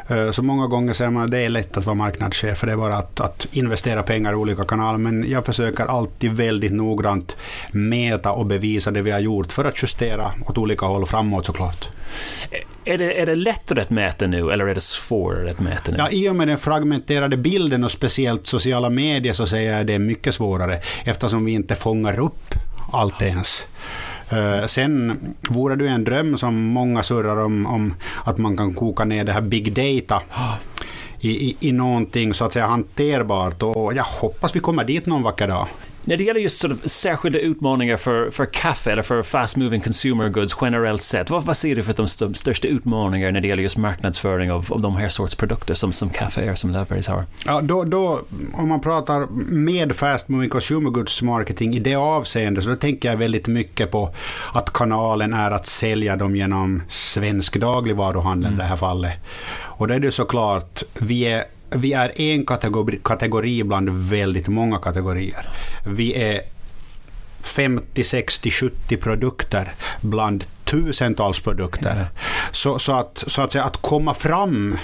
Eh, 0.09 0.31
så 0.31 0.43
många 0.43 0.67
gånger 0.67 0.93
säger 0.93 1.11
man 1.11 1.25
att 1.25 1.31
det 1.31 1.39
är 1.39 1.49
lätt 1.49 1.77
att 1.77 1.87
vara 1.87 1.95
marknadschef, 1.95 2.59
för 2.59 2.67
det 2.67 2.73
är 2.73 2.77
bara 2.77 2.97
att, 2.97 3.21
att, 3.21 3.47
investera 3.53 4.03
pengar 4.03 4.33
i 4.33 4.37
olika 4.37 4.65
kanaler. 4.65 4.99
Men 4.99 5.31
jag 5.31 5.47
försöker 5.47 5.87
alltid 5.87 6.33
väldigt 6.33 6.73
noggrant 6.73 7.37
mäta 7.73 8.33
och 8.33 8.47
bevisa 8.47 8.91
det 8.91 9.03
vi 9.03 9.11
har 9.11 9.21
gjort 9.21 9.53
för 9.53 9.65
att 9.65 9.83
justera 9.83 10.33
åt 10.47 10.59
olika 10.59 10.87
håll 10.87 11.07
framåt 11.07 11.47
såklart. 11.47 11.89
Är 12.85 12.99
det, 12.99 13.21
är 13.21 13.27
det 13.27 13.35
lättare 13.35 13.81
att 13.81 13.91
mäta 13.91 14.27
nu 14.27 14.51
eller 14.51 14.67
är 14.67 14.75
det 14.75 14.81
svårare 14.81 15.51
att 15.51 15.61
mäta 15.61 15.93
nu? 15.93 15.99
Ja, 15.99 16.11
I 16.11 16.29
och 16.29 16.37
med 16.37 16.49
den 16.49 16.59
fragmenterade 16.59 17.37
bilden 17.37 17.85
och 17.85 17.91
speciellt 17.91 18.47
sociala 18.47 18.91
medier 18.91 19.33
så 19.33 19.47
säger 19.47 19.73
jag 19.73 19.81
att 19.81 19.87
det 19.87 19.95
är 19.95 19.99
mycket 19.99 20.35
svårare 20.35 20.81
eftersom 21.05 21.45
vi 21.45 21.53
inte 21.53 21.75
fångar 21.75 22.21
upp 22.21 22.55
allt 22.93 23.23
ens. 23.23 23.67
Uh, 24.33 24.67
sen 24.67 25.21
vore 25.49 25.77
det 25.77 25.89
en 25.89 26.05
dröm 26.05 26.39
som 26.39 26.65
många 26.65 27.03
surrar 27.03 27.37
om, 27.37 27.67
om 27.67 27.95
att 28.25 28.39
man 28.39 28.57
kan 28.57 28.75
koka 28.75 29.05
ner 29.05 29.25
det 29.25 29.33
här 29.33 29.41
big 29.41 29.73
data 29.73 30.23
i, 31.21 31.31
i, 31.31 31.57
i 31.61 31.73
någonting 31.73 32.35
så 32.35 32.45
att 32.45 32.53
säga 32.53 32.67
hanterbart 32.67 33.63
och 33.63 33.95
jag 33.95 34.05
hoppas 34.05 34.57
vi 34.57 34.61
kommer 34.61 34.85
dit 34.85 35.07
någon 35.07 35.23
vacker 35.23 35.49
dag. 35.49 35.67
När 36.11 36.17
det 36.17 36.25
gäller 36.25 36.41
just 36.41 36.59
sort 36.59 36.73
of 36.73 36.91
särskilda 36.91 37.39
utmaningar 37.39 37.97
för, 37.97 38.31
för 38.31 38.47
kaffe 38.47 38.93
eller 38.93 39.03
för 39.03 39.23
fast 39.23 39.57
moving 39.57 39.81
consumer 39.81 40.29
goods 40.29 40.57
generellt 40.61 41.03
sett, 41.03 41.31
vad, 41.31 41.45
vad 41.45 41.57
ser 41.57 41.77
du 41.77 41.83
för 41.83 41.93
de 41.93 42.35
största 42.35 42.69
utmaningar 42.69 43.33
när 43.33 43.41
det 43.41 43.49
gäller 43.49 43.63
just 43.63 43.77
marknadsföring 43.77 44.53
av, 44.53 44.67
av 44.71 44.81
de 44.81 44.97
här 44.97 45.09
sorts 45.09 45.35
produkter 45.35 45.75
som, 45.75 45.93
som 45.93 46.11
kaffe 46.11 46.41
är, 46.41 46.55
som 46.55 46.71
Löfbergs 46.71 47.09
har? 47.09 47.25
Ja, 47.47 47.61
då, 47.61 47.85
då, 47.85 48.21
om 48.55 48.69
man 48.69 48.81
pratar 48.81 49.27
med 49.51 49.97
fast 49.97 50.29
moving 50.29 50.51
consumer 50.51 50.91
goods 50.91 51.23
marketing 51.23 51.75
i 51.75 51.79
det 51.79 51.95
avseendet, 51.95 52.65
så 52.65 52.71
då 52.71 52.77
tänker 52.77 53.11
jag 53.11 53.17
väldigt 53.17 53.49
mycket 53.49 53.91
på 53.91 54.15
att 54.53 54.73
kanalen 54.73 55.35
är 55.35 55.51
att 55.51 55.67
sälja 55.67 56.17
dem 56.17 56.37
genom 56.37 56.83
svensk 56.89 57.57
dagligvaruhandel 57.57 58.49
mm. 58.49 58.61
i 58.61 58.63
det 58.63 58.69
här 58.69 58.77
fallet. 58.77 59.13
Och 59.61 59.89
då 59.89 59.95
är 59.95 60.01
det 60.01 60.13
såklart, 60.13 60.83
vi 60.99 61.23
är 61.23 61.45
vi 61.71 61.93
är 61.93 62.21
en 62.21 62.47
kategori, 62.47 63.01
kategori 63.05 63.63
bland 63.63 63.89
väldigt 63.91 64.49
många 64.49 64.79
kategorier. 64.79 65.49
Vi 65.87 66.15
är 66.15 66.41
50, 67.43 68.05
60, 68.05 68.51
70 68.51 68.97
produkter 68.97 69.75
bland 70.01 70.45
tusentals 70.65 71.41
produkter. 71.41 71.93
Mm. 71.93 72.07
Så, 72.53 72.79
så, 72.79 72.93
att, 72.93 73.25
så 73.27 73.43
att, 73.43 73.53
säga, 73.53 73.65
att 73.65 73.77
komma 73.77 74.15
fram 74.15 74.79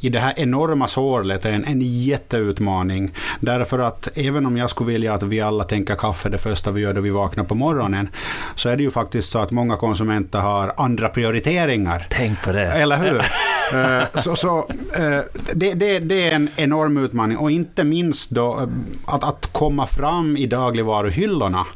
i 0.00 0.08
det 0.08 0.18
här 0.18 0.34
enorma 0.36 0.88
sårlet 0.88 1.44
är 1.44 1.52
en, 1.52 1.64
en 1.64 1.80
jätteutmaning. 1.80 3.14
Därför 3.40 3.78
att 3.78 4.08
även 4.14 4.46
om 4.46 4.56
jag 4.56 4.70
skulle 4.70 4.92
vilja 4.92 5.14
att 5.14 5.22
vi 5.22 5.40
alla 5.40 5.64
tänker 5.64 5.94
kaffe 5.94 6.28
det 6.28 6.38
första 6.38 6.70
vi 6.70 6.80
gör 6.80 6.94
då 6.94 7.00
vi 7.00 7.10
vaknar 7.10 7.44
på 7.44 7.54
morgonen, 7.54 8.08
så 8.54 8.68
är 8.68 8.76
det 8.76 8.82
ju 8.82 8.90
faktiskt 8.90 9.32
så 9.32 9.38
att 9.38 9.50
många 9.50 9.76
konsumenter 9.76 10.38
har 10.38 10.72
andra 10.76 11.08
prioriteringar. 11.08 12.06
Tänk 12.10 12.42
på 12.42 12.52
det. 12.52 12.66
Eller 12.66 12.96
hur? 12.96 13.22
Eh, 13.72 14.20
så, 14.20 14.36
så 14.36 14.58
eh, 14.94 15.20
det, 15.54 15.74
det, 15.74 15.98
det, 15.98 16.30
är 16.30 16.34
en 16.34 16.48
enorm 16.56 16.96
utmaning 16.96 17.36
och 17.36 17.50
inte 17.50 17.84
minst 17.84 18.30
då 18.30 18.60
eh, 18.60 18.68
att, 19.14 19.24
att 19.24 19.52
komma 19.52 19.86
fram 19.86 20.36
i 20.36 20.46
dagligvaruhyllorna. 20.46 21.66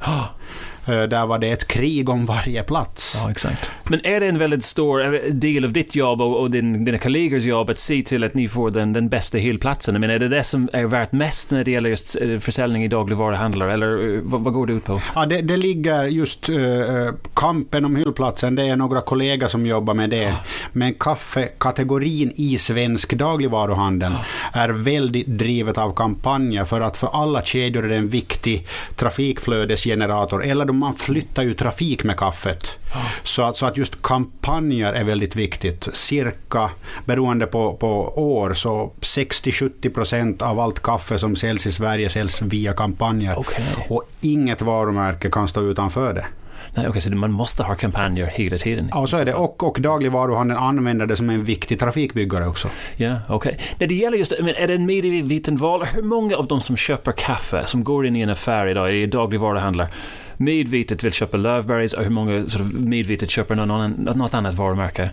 Eh, 0.86 1.02
där 1.02 1.26
var 1.26 1.38
det 1.38 1.50
ett 1.50 1.68
krig 1.68 2.08
om 2.08 2.26
varje 2.26 2.62
plats. 2.62 3.18
Ja, 3.22 3.30
exakt. 3.30 3.70
Men 3.84 4.06
är 4.06 4.20
det 4.20 4.26
en 4.26 4.38
väldigt 4.38 4.64
stor 4.64 5.30
del 5.32 5.64
av 5.64 5.72
ditt 5.72 5.94
jobb 5.94 6.20
och, 6.20 6.40
och 6.40 6.50
din, 6.50 6.84
dina 6.84 6.98
kollegors 6.98 7.44
jobb 7.44 7.70
att 7.70 7.78
se 7.78 8.02
till 8.02 8.24
att 8.24 8.34
ni 8.34 8.48
får 8.48 8.70
den, 8.70 8.92
den 8.92 9.08
bästa 9.08 9.38
hyllplatsen? 9.38 10.00
Men 10.00 10.10
är 10.10 10.18
det 10.18 10.28
det 10.28 10.42
som 10.42 10.68
är 10.72 10.84
värt 10.84 11.12
mest 11.12 11.50
när 11.50 11.64
det 11.64 11.70
gäller 11.70 11.90
just 11.90 12.20
eh, 12.20 12.38
försäljning 12.38 12.84
i 12.84 12.88
dagligvaruhandlar? 12.88 13.68
Eller 13.68 14.14
eh, 14.14 14.20
vad, 14.22 14.40
vad 14.40 14.52
går 14.52 14.66
det 14.66 14.72
ut 14.72 14.84
på? 14.84 15.02
Ja, 15.14 15.26
det, 15.26 15.40
det 15.40 15.56
ligger 15.56 16.04
just 16.04 16.48
uh, 16.48 17.10
kampen 17.34 17.84
om 17.84 17.96
hyllplatsen. 17.96 18.54
Det 18.54 18.62
är 18.62 18.76
några 18.76 19.00
kollegor 19.00 19.48
som 19.48 19.66
jobbar 19.66 19.94
med 19.94 20.10
det. 20.10 20.22
Ja. 20.22 20.34
Men 20.72 20.94
kaffekategorin 20.94 22.32
i 22.36 22.58
svensk 22.58 23.12
dagligvaruhandel 23.12 24.12
ja. 24.12 24.60
är 24.60 24.68
väldigt 24.68 25.26
drivet 25.26 25.78
av 25.78 25.94
kampanjer 25.94 26.64
för 26.64 26.80
att 26.80 26.96
för 26.96 27.08
alla 27.12 27.42
kedjor 27.42 27.84
är 27.84 27.88
det 27.88 27.96
en 27.96 28.08
viktig 28.08 28.66
trafikflödesgenerator 28.96 30.44
eller 30.44 30.69
de 30.72 30.78
man 30.78 30.94
flyttar 30.94 31.42
ju 31.42 31.54
trafik 31.54 32.04
med 32.04 32.16
kaffet. 32.16 32.78
Ja. 32.94 33.00
Så, 33.22 33.42
att, 33.42 33.56
så 33.56 33.66
att 33.66 33.76
just 33.76 34.02
kampanjer 34.02 34.92
är 34.92 35.04
väldigt 35.04 35.36
viktigt. 35.36 35.88
Cirka, 35.92 36.70
beroende 37.04 37.46
på, 37.46 37.74
på 37.74 38.12
år, 38.16 38.54
så 38.54 38.92
60-70 39.00 39.94
procent 39.94 40.42
av 40.42 40.60
allt 40.60 40.82
kaffe 40.82 41.18
som 41.18 41.36
säljs 41.36 41.66
i 41.66 41.72
Sverige 41.72 42.08
säljs 42.08 42.42
via 42.42 42.72
kampanjer. 42.72 43.38
Okay. 43.38 43.64
Och 43.88 44.02
inget 44.20 44.62
varumärke 44.62 45.30
kan 45.30 45.48
stå 45.48 45.62
utanför 45.62 46.14
det. 46.14 46.26
Nej, 46.74 46.88
okay, 46.88 47.00
så 47.00 47.14
man 47.14 47.32
måste 47.32 47.62
ha 47.62 47.74
kampanjer 47.74 48.26
hela 48.26 48.58
tiden? 48.58 48.90
Ja, 48.92 49.06
så 49.06 49.16
är 49.16 49.24
det. 49.24 49.34
Och, 49.34 49.62
och 49.62 49.80
dagligvaruhandeln 49.80 50.60
använder 50.60 51.06
det 51.06 51.16
som 51.16 51.30
en 51.30 51.44
viktig 51.44 51.78
trafikbyggare 51.78 52.46
också. 52.46 52.70
Ja, 52.96 53.16
okej. 53.28 53.52
Okay. 53.52 53.66
När 53.78 53.86
det 53.86 53.94
gäller 53.94 54.16
just, 54.16 54.32
men 54.40 54.54
är 54.54 54.68
det 54.68 54.74
en 54.74 54.86
medveten 54.86 55.56
val? 55.56 55.84
Hur 55.84 56.02
många 56.02 56.36
av 56.36 56.46
de 56.46 56.60
som 56.60 56.76
köper 56.76 57.12
kaffe, 57.12 57.66
som 57.66 57.84
går 57.84 58.06
in 58.06 58.16
i 58.16 58.20
en 58.20 58.30
affär 58.30 58.66
idag, 58.66 58.94
i 58.94 59.06
dagligvaruhandlar, 59.06 59.88
medvetet 60.36 61.04
vill 61.04 61.12
köpa 61.12 61.36
Löfbergs 61.36 61.94
och 61.94 62.02
hur 62.02 62.10
många 62.10 62.48
sort 62.48 62.60
of 62.60 62.72
medvetet 62.72 63.30
köper 63.30 63.54
någon, 63.54 63.90
något 63.90 64.34
annat 64.34 64.54
varumärke? 64.54 65.10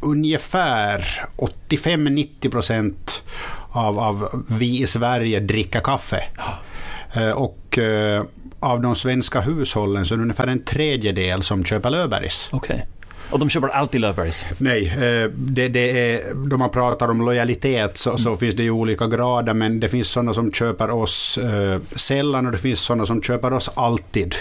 Ungefär 0.00 1.24
85-90 1.68 2.50
procent 2.50 3.22
av, 3.70 3.98
av 3.98 4.44
vi 4.48 4.82
i 4.82 4.86
Sverige 4.86 5.40
dricker 5.40 5.80
kaffe. 5.80 6.22
Eh, 7.12 7.30
och 7.30 7.78
uh, 7.78 8.22
av 8.60 8.80
de 8.80 8.94
svenska 8.94 9.40
hushållen 9.40 10.06
så 10.06 10.14
är 10.14 10.16
det 10.16 10.22
ungefär 10.22 10.46
en 10.46 10.64
tredjedel 10.64 11.42
som 11.42 11.64
köper 11.64 11.90
Löfbergs. 11.90 12.48
Okay. 12.52 12.80
Och 13.30 13.38
de 13.38 13.48
köper 13.48 13.68
alltid 13.68 14.00
Löfbergs? 14.00 14.46
Nej, 14.58 14.88
eh, 14.88 15.30
det, 15.30 15.68
det 15.68 16.14
är, 16.14 16.34
då 16.34 16.56
man 16.56 16.70
pratar 16.70 17.08
om 17.08 17.20
lojalitet 17.20 17.98
så, 17.98 18.18
så, 18.18 18.36
finns 18.36 18.54
det 18.54 18.62
ju 18.62 18.70
olika 18.70 19.06
grader, 19.06 19.54
men 19.54 19.80
det 19.80 19.88
finns 19.88 20.08
sådana 20.08 20.32
som 20.32 20.52
köper 20.52 20.90
oss 20.90 21.38
eh, 21.38 21.80
sällan 21.96 22.46
och 22.46 22.52
det 22.52 22.58
finns 22.58 22.80
sådana 22.80 23.06
som 23.06 23.22
köper 23.22 23.52
oss 23.52 23.70
alltid. 23.74 24.34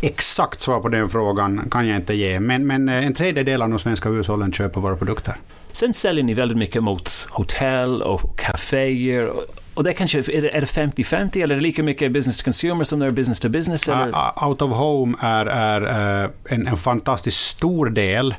Exakt 0.00 0.60
svar 0.60 0.80
på 0.80 0.88
den 0.88 1.08
frågan 1.08 1.68
kan 1.70 1.88
jag 1.88 1.96
inte 1.96 2.14
ge, 2.14 2.40
men, 2.40 2.66
men 2.66 2.88
eh, 2.88 3.06
en 3.06 3.14
tredjedel 3.14 3.62
av 3.62 3.68
de 3.68 3.78
svenska 3.78 4.08
hushållen 4.08 4.52
köper 4.52 4.80
våra 4.80 4.96
produkter. 4.96 5.34
Sen 5.72 5.94
säljer 5.94 6.24
ni 6.24 6.34
väldigt 6.34 6.58
mycket 6.58 6.82
mot 6.82 7.10
hotell 7.30 8.02
och 8.02 8.40
kaféer 8.40 9.32
och 9.78 9.84
det 9.84 9.92
kanske, 9.92 10.18
är 10.18 10.42
det 10.60 10.64
50-50 10.64 11.42
eller 11.42 11.54
är 11.54 11.58
det 11.58 11.62
lika 11.62 11.82
mycket 11.82 12.12
business 12.12 12.38
to 12.38 12.44
consumer 12.44 12.84
som 12.84 12.98
det 12.98 13.06
är 13.06 13.10
business 13.10 13.40
to 13.40 13.48
business? 13.48 13.88
Eller? 13.88 14.08
Uh, 14.08 14.48
out 14.48 14.62
of 14.62 14.72
home 14.72 15.16
är, 15.20 15.46
är 15.46 15.82
uh, 16.24 16.30
en, 16.48 16.66
en 16.66 16.76
fantastiskt 16.76 17.46
stor 17.46 17.86
del. 17.86 18.34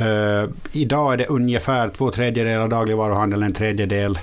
Uh, 0.00 0.50
idag 0.72 1.12
är 1.12 1.16
det 1.16 1.26
ungefär 1.26 1.88
två 1.88 2.10
tredjedelar 2.10 2.60
av 2.60 2.68
dagligvaruhandeln, 2.68 3.42
en 3.42 3.52
tredjedel 3.52 4.18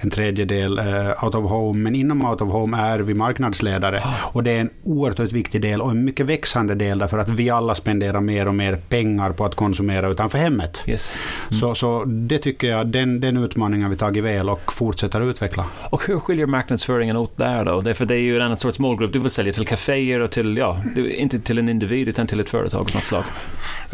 en 0.00 0.10
tredjedel 0.10 0.78
uh, 0.78 1.24
out 1.24 1.34
of 1.34 1.50
home. 1.50 1.78
Men 1.78 1.94
inom 1.94 2.24
out 2.24 2.40
of 2.40 2.48
home 2.48 2.76
är 2.76 2.98
vi 2.98 3.14
marknadsledare. 3.14 3.98
Oh. 3.98 4.36
Och 4.36 4.42
det 4.42 4.50
är 4.50 4.60
en 4.60 4.70
oerhört 4.84 5.32
viktig 5.32 5.62
del 5.62 5.80
och 5.80 5.90
en 5.90 6.04
mycket 6.04 6.26
växande 6.26 6.74
del 6.74 6.98
därför 6.98 7.18
att 7.18 7.28
vi 7.28 7.50
alla 7.50 7.74
spenderar 7.74 8.20
mer 8.20 8.48
och 8.48 8.54
mer 8.54 8.76
pengar 8.88 9.32
på 9.32 9.44
att 9.44 9.54
konsumera 9.54 10.08
utanför 10.08 10.38
hemmet. 10.38 10.84
Yes. 10.86 11.18
Mm. 11.48 11.60
Så, 11.60 11.74
så 11.74 12.04
det 12.04 12.38
tycker 12.38 12.68
jag, 12.68 12.86
den, 12.86 13.20
den 13.20 13.36
utmaningen 13.36 13.82
har 13.82 13.90
vi 13.90 13.96
tagit 13.96 14.24
väl 14.24 14.48
och 14.48 14.72
fortsätter 14.72 15.30
utveckla. 15.30 15.64
Och 15.90 16.06
hur 16.06 16.18
skiljer 16.18 16.46
marknadsföringen 16.46 17.16
åt 17.16 17.36
där 17.36 17.64
då? 17.64 17.80
Därför 17.80 18.04
det 18.04 18.14
är 18.14 18.18
ju 18.18 18.36
en 18.36 18.42
annan 18.42 18.58
sorts 18.58 18.78
målgrupp. 18.78 19.12
Du 19.12 19.18
vill 19.18 19.30
sälja 19.30 19.52
till 19.52 19.66
kaféer 19.66 20.20
och 20.20 20.30
till, 20.30 20.56
ja, 20.56 20.82
inte 20.96 21.40
till 21.40 21.58
en 21.58 21.68
individ 21.68 22.08
utan 22.08 22.26
till 22.26 22.40
ett 22.40 22.48
företag 22.48 22.80
av 22.80 22.94
något 22.94 23.04
slag. 23.04 23.24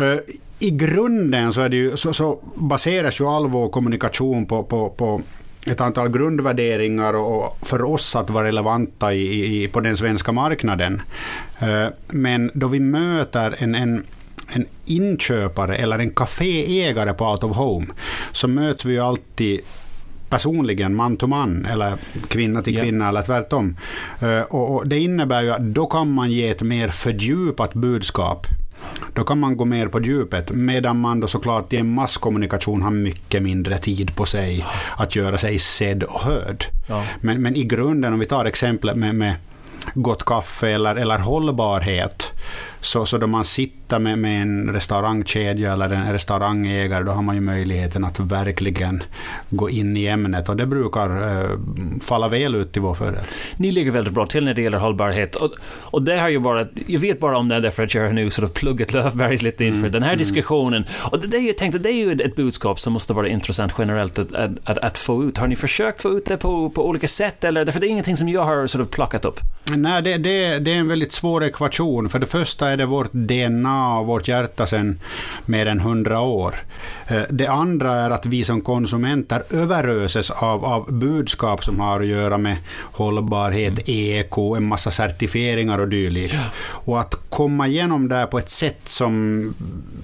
Uh, 0.01 0.17
i 0.59 0.71
grunden 0.71 1.53
så, 1.53 1.61
är 1.61 1.69
det 1.69 1.77
ju, 1.77 1.97
så, 1.97 2.13
så 2.13 2.39
baseras 2.55 3.21
ju 3.21 3.25
all 3.25 3.47
vår 3.47 3.69
kommunikation 3.69 4.47
på, 4.47 4.63
på, 4.63 4.91
på 4.91 5.21
ett 5.71 5.81
antal 5.81 6.09
grundvärderingar 6.09 7.15
och 7.15 7.59
för 7.63 7.83
oss 7.83 8.17
att 8.17 8.31
vara 8.31 8.47
relevanta 8.47 9.15
i, 9.15 9.63
i, 9.63 9.69
på 9.69 9.81
den 9.81 9.97
svenska 9.97 10.33
marknaden. 10.33 11.03
Eh, 11.59 11.87
men 12.09 12.51
då 12.55 12.67
vi 12.67 12.81
möter 12.81 13.57
en, 13.59 13.75
en 13.75 14.05
en 14.53 14.67
inköpare 14.85 15.77
eller 15.77 15.99
en 15.99 16.11
kaféägare 16.11 17.15
på 17.15 17.31
Out 17.31 17.45
of 17.45 17.57
Home 17.57 17.87
så 18.33 18.49
möter 18.49 18.89
vi 18.89 18.95
ju 18.95 19.01
alltid 19.01 19.61
personligen, 20.29 20.95
man 20.95 21.17
till 21.17 21.29
man, 21.29 21.67
eller 21.67 21.95
kvinna 22.29 22.63
till 22.63 22.81
kvinna, 22.81 23.05
yeah. 23.05 23.09
eller 23.09 23.23
tvärtom. 23.23 23.77
Eh, 24.21 24.41
och, 24.41 24.75
och 24.75 24.89
det 24.89 24.99
innebär 24.99 25.43
ju 25.43 25.51
att 25.51 25.63
då 25.63 25.87
kan 25.87 26.13
man 26.13 26.31
ge 26.31 26.49
ett 26.49 26.63
mer 26.63 26.89
fördjupat 26.89 27.75
budskap 27.75 28.47
då 29.13 29.25
kan 29.25 29.41
man 29.41 29.57
gå 29.57 29.65
mer 29.65 29.89
på 29.89 30.01
djupet, 30.01 30.51
medan 30.51 31.01
man 31.01 31.21
då 31.21 31.27
såklart 31.27 31.73
i 31.73 31.77
en 31.77 31.95
masskommunikation 31.95 32.83
har 32.83 32.91
mycket 32.91 33.43
mindre 33.43 33.79
tid 33.79 34.17
på 34.17 34.27
sig 34.27 34.67
att 34.97 35.17
göra 35.17 35.39
sig 35.39 35.59
sedd 35.59 36.03
och 36.03 36.21
hörd. 36.21 36.65
Ja. 36.89 37.05
Men, 37.21 37.43
men 37.43 37.57
i 37.57 37.65
grunden, 37.65 38.13
om 38.13 38.19
vi 38.19 38.27
tar 38.27 38.45
exemplet 38.45 38.97
med, 38.97 39.15
med 39.15 39.35
gott 39.95 40.25
kaffe 40.25 40.69
eller, 40.69 40.97
eller 40.97 41.19
hållbarhet, 41.19 42.33
så, 42.85 43.07
så 43.07 43.19
då 43.19 43.27
man 43.27 43.45
sitter 43.45 43.99
med, 43.99 44.19
med 44.19 44.43
en 44.43 44.73
restaurangkedja 44.73 45.73
eller 45.73 45.91
en 45.91 46.13
restaurangägare, 46.13 47.05
då 47.05 47.13
har 47.13 47.23
man 47.23 47.35
ju 47.35 47.41
möjligheten 47.41 48.05
att 48.05 48.21
verkligen 48.21 49.03
gå 49.51 49.71
in 49.71 49.97
i 49.97 50.07
ämnet 50.07 50.49
och 50.49 50.57
det 50.57 50.67
brukar 50.67 51.41
eh, 51.43 51.59
falla 52.01 52.29
väl 52.29 52.55
ut 52.55 52.77
i 52.77 52.81
vår 52.81 52.95
fördel. 52.95 53.25
Ni 53.57 53.73
ligger 53.73 53.91
väldigt 53.91 54.15
bra 54.15 54.27
till 54.27 54.45
när 54.45 54.55
det 54.55 54.63
gäller 54.63 54.79
hållbarhet 54.79 55.37
och, 55.37 55.51
och 55.81 56.03
det 56.03 56.21
har 56.21 56.29
ju 56.29 56.39
bara, 56.39 56.67
jag 56.87 57.01
vet 57.01 57.21
bara 57.21 57.39
om 57.39 57.49
det 57.49 57.61
därför 57.61 57.83
att 57.83 57.95
jag 57.95 58.07
har 58.07 58.13
nu 58.13 58.31
sort 58.31 58.45
of 58.45 58.53
pluggat 58.53 58.93
Löfbergs 58.93 59.43
lite 59.43 59.65
inför 59.65 59.79
mm. 59.79 59.93
den 59.93 60.03
här 60.03 60.11
mm. 60.11 60.19
diskussionen. 60.19 60.85
Och 61.11 61.21
det, 61.21 61.27
det, 61.27 61.37
är 61.37 61.41
ju, 61.41 61.53
tänkte, 61.53 61.79
det 61.79 61.89
är 61.89 61.93
ju 61.93 62.13
ett 62.13 62.37
budskap 62.37 62.81
som 62.81 62.93
måste 62.93 63.13
vara 63.13 63.29
intressant 63.29 63.75
generellt 63.79 64.19
att, 64.19 64.35
att, 64.35 64.51
att, 64.65 64.79
att, 64.79 64.99
få 64.99 65.25
ut. 65.25 65.39
Har 65.39 65.47
ni 65.47 65.57
försökt 65.57 66.03
få 66.03 66.11
ut 66.19 66.27
det 66.27 66.37
på, 66.37 66.71
på 66.71 66.89
olika 66.89 67.09
sätt 67.09 67.45
eller? 67.45 67.65
Därför 67.65 67.81
det 67.81 67.87
är 67.87 67.89
ingenting 67.89 68.17
som 68.17 68.29
jag 68.29 68.45
har 68.45 68.67
sort 68.67 68.81
of 68.81 68.91
plockat 68.91 69.25
upp. 69.25 69.41
Nej, 69.77 70.03
det, 70.03 70.19
det, 70.19 70.59
det 70.59 70.73
är 70.73 70.77
en 70.77 70.89
väldigt 70.89 71.13
svår 71.13 71.45
ekvation. 71.45 72.09
För 72.09 72.19
det 72.19 72.27
första 72.27 72.71
är 72.75 72.79
det 72.79 72.87
vårt 72.87 73.13
DNA 73.13 73.99
och 73.99 74.07
vårt 74.07 74.29
hjärta 74.29 74.67
sedan 74.67 75.01
mer 75.47 75.67
än 75.67 75.81
hundra 75.81 76.21
år. 76.21 76.55
Eh, 77.09 77.23
det 77.31 77.47
andra 77.47 77.95
är 77.95 78.11
att 78.11 78.27
vi 78.27 78.45
som 78.45 78.61
konsumenter 78.61 79.43
överöses 79.51 80.31
av, 80.31 80.65
av 80.65 80.93
budskap 80.93 81.65
som 81.65 81.81
har 81.81 82.01
att 82.01 82.07
göra 82.07 82.39
med 82.39 82.57
hållbarhet, 82.93 83.89
eko, 83.89 84.55
en 84.55 84.69
massa 84.69 84.91
certifieringar 84.91 85.79
och 85.79 85.89
dylikt. 85.89 86.35
Och 86.69 87.01
att 87.01 87.15
komma 87.29 87.67
igenom 87.67 88.09
det 88.09 88.27
på 88.27 88.39
ett 88.39 88.51
sätt 88.51 88.81
som 88.85 89.55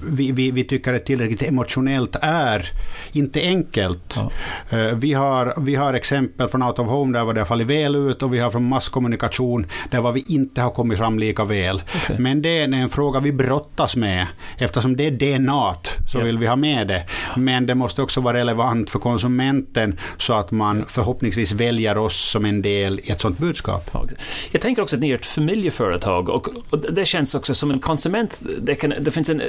vi, 0.07 0.33
vi, 0.33 0.51
vi 0.51 0.65
tycker 0.65 0.95
är 0.95 0.99
tillräckligt 0.99 1.43
emotionellt 1.43 2.17
är 2.23 2.71
inte 3.13 3.41
enkelt. 3.41 4.17
Ja. 4.17 4.79
Eh, 4.79 4.95
vi, 4.95 5.13
har, 5.13 5.55
vi 5.57 5.75
har 5.75 5.95
exempel 5.95 6.49
från 6.49 6.63
Out 6.63 6.79
of 6.79 6.89
Home 6.89 7.19
där 7.19 7.33
det 7.33 7.41
har 7.41 7.47
fallit 7.47 7.67
väl 7.67 7.95
ut 7.97 8.23
och 8.23 8.35
vi 8.35 8.39
har 8.39 8.51
från 8.51 8.69
masskommunikation 8.69 9.67
där 9.91 10.01
var 10.01 10.13
vi 10.13 10.25
inte 10.27 10.61
har 10.61 10.71
kommit 10.71 10.99
fram 10.99 11.19
lika 11.19 11.45
väl. 11.45 11.83
Okay. 11.97 12.19
Men 12.19 12.43
det 12.43 12.60
är 12.61 12.75
en 12.75 12.89
fråga 12.89 13.21
vi 13.21 13.33
brottas 13.33 13.97
med. 13.97 14.27
Eftersom 14.59 14.97
det 14.97 15.07
är 15.07 15.11
DNA 15.11 15.75
så 16.09 16.19
ja. 16.19 16.25
vill 16.25 16.39
vi 16.39 16.47
ha 16.47 16.57
med 16.57 16.89
det. 16.89 17.05
Men 17.37 17.67
det 17.67 17.75
måste 17.75 18.03
också 18.03 18.21
vara 18.21 18.39
relevant 18.39 18.91
för 18.91 18.99
konsumenten 18.99 19.99
så 20.17 20.33
att 20.33 20.51
man 20.51 20.85
förhoppningsvis 20.89 21.53
väljer 21.53 21.99
oss 21.99 22.31
som 22.31 22.45
en 22.45 22.63
del 22.63 23.01
i 23.05 23.11
ett 23.11 23.21
sådant 23.21 23.39
budskap. 23.39 23.91
Jag 24.51 24.61
tänker 24.61 24.83
också 24.83 24.97
att 24.97 25.03
ni 25.03 25.11
är 25.11 25.15
ett 25.15 25.27
familjeföretag 25.27 26.29
och, 26.29 26.49
och 26.71 26.79
det 26.93 27.05
känns 27.05 27.35
också 27.35 27.55
som 27.55 27.71
en 27.71 27.79
konsument. 27.79 28.43
Det, 28.61 28.75
kan, 28.75 28.95
det 29.01 29.11
finns 29.11 29.31
en, 29.31 29.43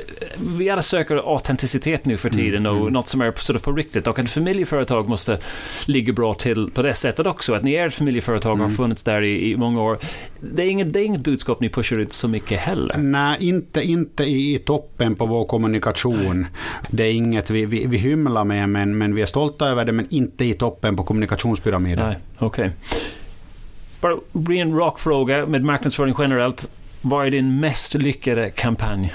vi 0.57 0.69
alla 0.69 0.81
söker 0.81 1.33
autenticitet 1.33 2.05
nu 2.05 2.17
för 2.17 2.29
tiden 2.29 2.65
och 2.65 2.77
mm. 2.77 2.93
något 2.93 3.07
som 3.07 3.21
är 3.21 3.33
sort 3.35 3.55
of 3.55 3.61
på 3.61 3.71
riktigt 3.71 4.07
och 4.07 4.19
ett 4.19 4.29
familjeföretag 4.29 5.09
måste 5.09 5.39
ligga 5.85 6.13
bra 6.13 6.33
till 6.33 6.71
på 6.71 6.81
det 6.81 6.93
sättet 6.93 7.27
också. 7.27 7.53
Att 7.53 7.63
ni 7.63 7.73
är 7.73 7.87
ett 7.87 7.93
familjeföretag 7.93 8.51
och 8.51 8.57
mm. 8.57 8.69
har 8.69 8.75
funnits 8.75 9.03
där 9.03 9.21
i, 9.21 9.51
i 9.51 9.57
många 9.57 9.81
år. 9.81 9.99
Det 10.39 10.63
är, 10.63 10.67
inget, 10.67 10.93
det 10.93 10.99
är 10.99 11.03
inget 11.03 11.21
budskap 11.21 11.59
ni 11.59 11.69
pushar 11.69 11.97
ut 11.97 12.13
så 12.13 12.27
mycket 12.27 12.59
heller. 12.59 12.95
Nej, 13.01 13.37
inte, 13.39 13.83
inte 13.83 14.23
i 14.23 14.59
toppen 14.65 15.15
på 15.15 15.25
vår 15.25 15.45
kommunikation. 15.45 16.45
Det 16.89 17.03
är 17.03 17.13
inget 17.13 17.49
vi, 17.49 17.65
vi, 17.65 17.85
vi 17.85 17.97
hymlar 17.97 18.43
med, 18.43 18.69
men, 18.69 18.97
men 18.97 19.15
vi 19.15 19.21
är 19.21 19.25
stolta 19.25 19.67
över 19.67 19.85
det, 19.85 19.91
men 19.91 20.07
inte 20.09 20.45
i 20.45 20.53
toppen 20.53 20.95
på 20.95 21.03
kommunikationspyramiden. 21.03 22.07
Nej, 22.07 22.17
okej. 22.37 22.65
Okay. 22.65 22.69
Bara 24.01 24.17
bli 24.31 24.59
en 24.59 24.73
rockfråga 24.73 25.45
med 25.45 25.63
marknadsföring 25.63 26.15
generellt. 26.19 26.71
Vad 27.01 27.27
är 27.27 27.31
din 27.31 27.59
mest 27.59 27.93
lyckade 27.93 28.49
kampanj? 28.49 29.13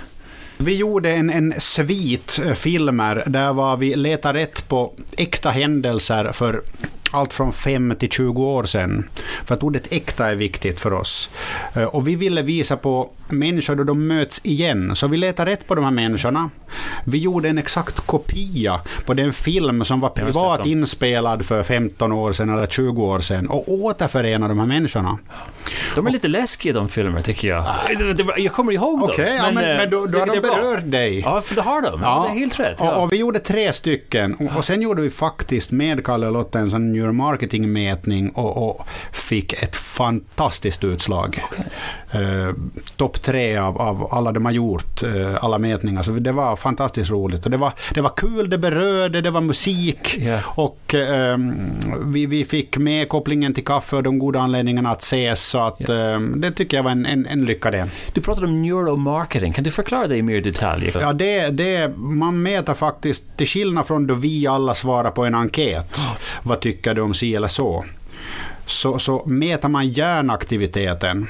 Vi 0.59 0.77
gjorde 0.77 1.11
en, 1.11 1.31
en 1.31 1.55
svit 1.59 2.41
eh, 2.45 2.53
filmer 2.53 3.23
där 3.27 3.53
var 3.53 3.77
vi 3.77 3.97
letade 3.97 4.39
rätt 4.39 4.69
på 4.69 4.93
äkta 5.17 5.51
händelser 5.51 6.33
för 6.33 6.63
allt 7.13 7.33
från 7.33 7.53
5 7.53 7.95
till 7.99 8.11
20 8.11 8.43
år 8.43 8.65
sedan. 8.65 9.09
För 9.45 9.55
att 9.55 9.63
ordet 9.63 9.93
äkta 9.93 10.31
är 10.31 10.35
viktigt 10.35 10.81
för 10.81 10.93
oss. 10.93 11.31
Eh, 11.75 11.85
och 11.85 12.09
vi 12.09 12.15
ville 12.15 12.43
visa 12.43 12.77
på 12.77 13.11
människor 13.29 13.75
då 13.75 13.85
de 13.85 14.07
möts 14.07 14.41
igen. 14.45 14.97
Så 14.97 15.07
vi 15.07 15.17
letade 15.17 15.51
rätt 15.51 15.67
på 15.67 15.75
de 15.75 15.85
här 15.85 15.91
människorna. 15.91 16.51
Vi 17.05 17.19
gjorde 17.19 17.49
en 17.49 17.59
exakt 17.59 18.01
kopia 18.01 18.81
på 19.07 19.15
den 19.15 19.33
film 19.33 19.85
som 19.85 20.01
var 20.01 20.09
privat 20.09 20.67
inspelad 20.67 21.47
för 21.47 21.63
15 21.63 22.13
år 22.13 22.33
sedan 22.33 22.51
eller 22.51 22.67
20 22.67 23.03
år 23.03 23.21
sedan 23.21 23.47
och 23.49 23.73
återförenade 23.73 24.51
de 24.51 24.59
här 24.59 24.67
människorna. 24.67 25.19
De 25.95 26.07
är 26.07 26.11
lite 26.11 26.29
läskiga 26.29 26.73
de 26.73 26.89
filmerna 26.89 27.23
tycker 27.23 27.49
jag. 27.49 27.65
Jag 28.37 28.53
kommer 28.53 28.73
ihåg 28.73 29.01
dem. 29.01 29.11
Okej, 29.11 29.25
okay, 29.25 29.37
ja, 29.37 29.43
men, 29.43 29.55
men, 29.55 29.77
men 29.77 29.91
då, 29.91 30.07
då 30.07 30.19
har 30.19 30.27
de 30.27 30.41
berört 30.41 30.91
dig. 30.91 31.21
Ja, 31.21 31.41
för 31.41 31.55
det 31.55 31.63
har 31.63 31.83
de. 31.83 32.03
Ja. 32.03 32.27
Det 32.29 32.35
är 32.35 32.39
helt 32.39 32.61
rätt. 32.61 32.77
Ja. 32.81 32.97
Och, 32.97 33.03
och, 33.03 33.13
vi 33.13 33.17
gjorde 33.17 33.39
tre 33.39 33.73
stycken. 33.73 34.35
Och, 34.35 34.57
och 34.57 34.65
sen 34.65 34.83
gjorde 34.83 35.03
vi 35.03 35.11
faktiskt 35.11 35.73
med 35.73 36.05
Kalle 36.05 36.27
och 36.27 36.33
Lotta 36.33 36.59
en 36.59 36.71
sån 36.71 36.95
neuromarketingmätning 36.97 38.31
och, 38.31 38.69
och 38.69 38.87
fick 39.13 39.53
ett 39.53 39.77
fantastiskt 39.77 40.85
utslag. 40.85 41.45
Okay. 41.51 41.65
Uh, 42.23 42.55
Topp 42.97 43.23
tre 43.23 43.57
av, 43.57 43.83
av 43.83 44.15
alla 44.15 44.33
de 44.33 44.45
har 44.45 44.53
gjort, 44.53 45.03
uh, 45.03 45.45
alla 45.45 45.59
mätningar. 45.59 46.03
Så 46.03 46.11
det 46.11 46.33
var 46.33 46.57
fantastiskt 46.57 47.11
roligt. 47.11 47.45
Och 47.45 47.51
det, 47.51 47.57
var, 47.57 47.73
det 47.95 48.01
var 48.01 48.13
kul, 48.17 48.51
det 48.51 48.59
berörde, 48.59 49.21
det 49.21 49.31
var 49.31 49.41
musik. 49.41 50.19
Yeah. 50.19 50.59
Och 50.59 50.95
uh, 50.95 51.37
vi, 52.05 52.27
vi 52.27 52.45
fick 52.45 52.77
med 52.77 53.09
kopplingen 53.09 53.55
till 53.55 53.65
kaffe 53.65 53.97
och 53.97 54.03
de 54.03 54.19
goda 54.19 54.41
anledningarna 54.41 54.91
att 54.91 55.03
ses. 55.03 55.47
Så 55.47 55.59
att, 55.59 55.91
yeah. 55.91 56.21
det 56.21 56.51
tycker 56.51 56.77
jag 56.77 56.85
var 56.85 56.91
en, 56.91 57.07
en, 57.07 57.27
en 57.27 57.45
lycka 57.45 57.71
det. 57.71 57.89
Du 58.13 58.21
pratade 58.21 58.47
om 58.47 58.63
neuromarketing. 58.63 59.53
Kan 59.53 59.65
du 59.65 59.71
förklara 59.71 60.07
det 60.07 60.17
i 60.17 60.23
mer 60.23 60.41
detalj? 60.41 60.93
Ja, 60.95 61.13
det, 61.13 61.51
det, 61.51 61.97
man 61.97 62.43
mäter 62.43 62.75
faktiskt, 62.75 63.37
till 63.37 63.47
skillnad 63.47 63.87
från 63.87 64.07
då 64.07 64.15
vi 64.15 64.47
alla 64.47 64.75
svarar 64.75 65.11
på 65.11 65.25
en 65.25 65.35
enkät, 65.35 65.99
oh. 65.99 66.17
vad 66.43 66.61
tycker 66.61 66.86
du 66.95 67.01
om 67.01 67.15
si 67.15 67.35
eller 67.35 67.49
så? 67.49 67.85
Så, 68.67 68.99
så 68.99 69.23
mäter 69.27 69.69
man 69.69 69.89
hjärnaktiviteten 69.89 71.29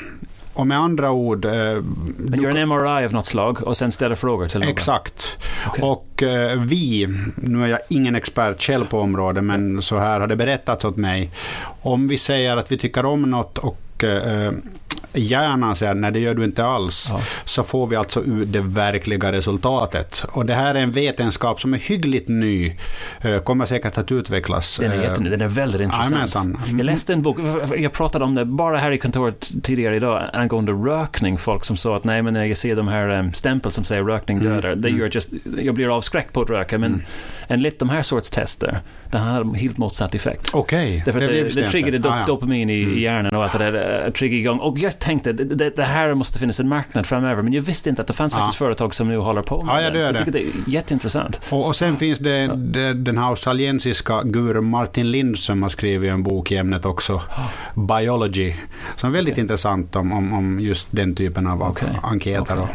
och 0.56 0.66
med 0.66 0.78
andra 0.78 1.10
ord... 1.10 1.44
Eh, 1.44 1.82
Man 2.18 2.42
gör 2.42 2.56
en 2.56 2.68
MRI 2.68 3.04
av 3.04 3.12
något 3.12 3.26
slag 3.26 3.62
och 3.62 3.76
sen 3.76 3.92
ställer 3.92 4.14
frågor 4.14 4.48
till 4.48 4.60
någon? 4.60 4.68
Exakt. 4.68 5.38
Okay. 5.68 5.84
Och 5.84 6.22
eh, 6.22 6.60
vi, 6.60 7.06
nu 7.36 7.64
är 7.64 7.68
jag 7.68 7.78
ingen 7.88 8.14
expert 8.16 8.62
själv 8.62 8.84
på 8.86 9.00
området, 9.00 9.44
men 9.44 9.82
så 9.82 9.98
här 9.98 10.20
har 10.20 10.26
det 10.26 10.36
berättats 10.36 10.84
åt 10.84 10.96
mig. 10.96 11.30
Om 11.80 12.08
vi 12.08 12.18
säger 12.18 12.56
att 12.56 12.72
vi 12.72 12.78
tycker 12.78 13.06
om 13.06 13.22
något 13.22 13.58
och 13.58 14.04
eh, 14.04 14.52
hjärnan 15.20 15.76
säger 15.76 15.94
nej 15.94 16.12
det 16.12 16.20
gör 16.20 16.34
du 16.34 16.44
inte 16.44 16.64
alls, 16.64 17.08
ja. 17.10 17.20
så 17.44 17.62
får 17.62 17.86
vi 17.86 17.96
alltså 17.96 18.22
ut 18.24 18.52
det 18.52 18.60
verkliga 18.60 19.32
resultatet. 19.32 20.24
Och 20.32 20.46
det 20.46 20.54
här 20.54 20.74
är 20.74 20.80
en 20.80 20.92
vetenskap 20.92 21.60
som 21.60 21.74
är 21.74 21.78
hyggligt 21.78 22.28
ny, 22.28 22.76
eh, 23.20 23.38
kommer 23.38 23.66
säkert 23.66 23.98
att 23.98 24.12
utvecklas. 24.12 24.76
Den 24.80 24.92
är, 24.92 25.02
jätteny, 25.02 25.30
den 25.30 25.40
är 25.40 25.48
väldigt 25.48 25.80
intressant. 25.80 26.58
Mm. 26.64 26.78
Jag 26.78 26.84
läste 26.84 27.12
en 27.12 27.22
bok, 27.22 27.38
jag 27.78 27.92
pratade 27.92 28.24
om 28.24 28.34
det 28.34 28.44
bara 28.44 28.78
här 28.78 28.90
i 28.90 28.98
kontoret 28.98 29.50
tidigare 29.62 29.96
idag, 29.96 30.30
angående 30.32 30.72
rökning. 30.72 31.38
Folk 31.38 31.64
som 31.64 31.76
sa 31.76 31.96
att 31.96 32.04
nej 32.04 32.22
men 32.22 32.34
när 32.34 32.44
jag 32.44 32.56
ser 32.56 32.76
de 32.76 32.88
här 32.88 33.08
um, 33.08 33.32
stämpel 33.32 33.72
som 33.72 33.84
säger 33.84 34.02
rökning 34.04 34.38
mm. 34.38 34.60
dödar, 34.60 34.88
mm. 34.88 35.10
just, 35.12 35.28
jag 35.58 35.74
blir 35.74 35.96
avskräckt 35.96 36.32
på 36.32 36.42
att 36.42 36.50
röka. 36.50 36.78
Men 36.78 36.92
mm. 36.92 37.04
enligt 37.48 37.78
de 37.78 37.88
här 37.88 38.02
sorts 38.02 38.30
tester, 38.30 38.80
den 39.10 39.20
hade 39.20 39.58
helt 39.58 39.78
motsatt 39.78 40.14
effekt. 40.14 40.50
Okej, 40.54 40.88
okay. 40.88 41.02
Därför 41.04 41.20
det, 41.20 41.42
det, 41.42 41.60
det 41.60 41.68
triggade 41.68 41.98
do, 41.98 42.08
ah, 42.08 42.18
ja. 42.18 42.26
dopamin 42.26 42.70
i, 42.70 42.82
mm. 42.82 42.96
i 42.96 43.00
hjärnan 43.00 43.34
och 43.34 43.44
allt 43.44 43.58
det 43.58 43.70
där 43.70 44.10
triggar 44.10 44.38
igång. 44.38 44.58
Och 44.58 44.78
jag 44.78 44.98
tänkte 45.06 45.32
det, 45.32 45.76
det, 45.76 45.82
här 45.82 46.14
måste 46.14 46.38
finnas 46.38 46.60
en 46.60 46.68
marknad 46.68 47.06
framöver. 47.06 47.42
Men 47.42 47.52
jag 47.52 47.62
visste 47.62 47.88
inte 47.90 48.02
att 48.02 48.08
det 48.08 48.14
fanns 48.14 48.34
ja. 48.34 48.40
faktiskt 48.40 48.58
företag 48.58 48.94
som 48.94 49.08
nu 49.08 49.16
håller 49.16 49.42
på 49.42 49.62
med 49.62 49.74
ja, 49.74 49.82
ja, 49.82 49.90
det. 49.90 50.02
Så 50.02 50.08
jag 50.08 50.18
tycker 50.18 50.32
det 50.32 50.42
är 50.42 50.52
jätteintressant. 50.66 51.40
Och, 51.50 51.66
och 51.66 51.76
sen 51.76 51.96
finns 51.96 52.18
det, 52.18 52.46
det 52.56 52.94
den 52.94 53.18
australiensiska 53.18 54.22
gurun 54.22 54.70
Martin 54.70 55.10
Lind 55.10 55.38
som 55.38 55.62
har 55.62 55.68
skrivit 55.68 56.10
en 56.10 56.22
bok 56.22 56.52
i 56.52 56.56
ämnet 56.56 56.84
också. 56.84 57.22
Biology. 57.74 58.54
Som 58.96 59.10
är 59.10 59.14
väldigt 59.14 59.34
okay. 59.34 59.42
intressant 59.42 59.96
om, 59.96 60.12
om, 60.12 60.32
om, 60.32 60.60
just 60.60 60.88
den 60.90 61.14
typen 61.14 61.46
av, 61.46 61.62
okay. 61.62 61.88
enkäter. 62.02 62.62
Okay. 62.62 62.74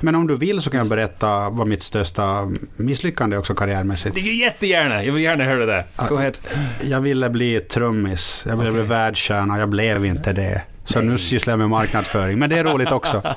Men 0.00 0.14
om 0.14 0.26
du 0.26 0.36
vill 0.36 0.62
så 0.62 0.70
kan 0.70 0.78
jag 0.78 0.88
berätta 0.88 1.50
vad 1.50 1.66
mitt 1.66 1.82
största 1.82 2.50
misslyckande 2.76 3.36
också 3.36 3.54
karriärmässigt. 3.54 4.16
Jättegärna, 4.16 5.04
jag 5.04 5.12
vill 5.12 5.22
gärna 5.22 5.44
höra 5.44 5.66
det. 5.66 5.84
Go 6.08 6.16
ahead. 6.16 6.32
Jag 6.82 7.00
ville 7.00 7.30
bli 7.30 7.60
trummis, 7.60 8.44
jag 8.46 8.56
ville 8.56 8.70
okay. 8.70 8.80
bli 8.80 8.88
världsstjärna, 8.88 9.58
jag 9.58 9.68
blev 9.68 10.04
inte 10.06 10.32
det. 10.32 10.62
Så 10.84 10.98
Nej. 10.98 11.08
nu 11.08 11.18
sysslar 11.18 11.52
jag 11.52 11.58
med 11.58 11.70
marknadsföring, 11.70 12.38
men 12.38 12.50
det 12.50 12.58
är 12.58 12.64
roligt 12.64 12.92
också. 12.92 13.22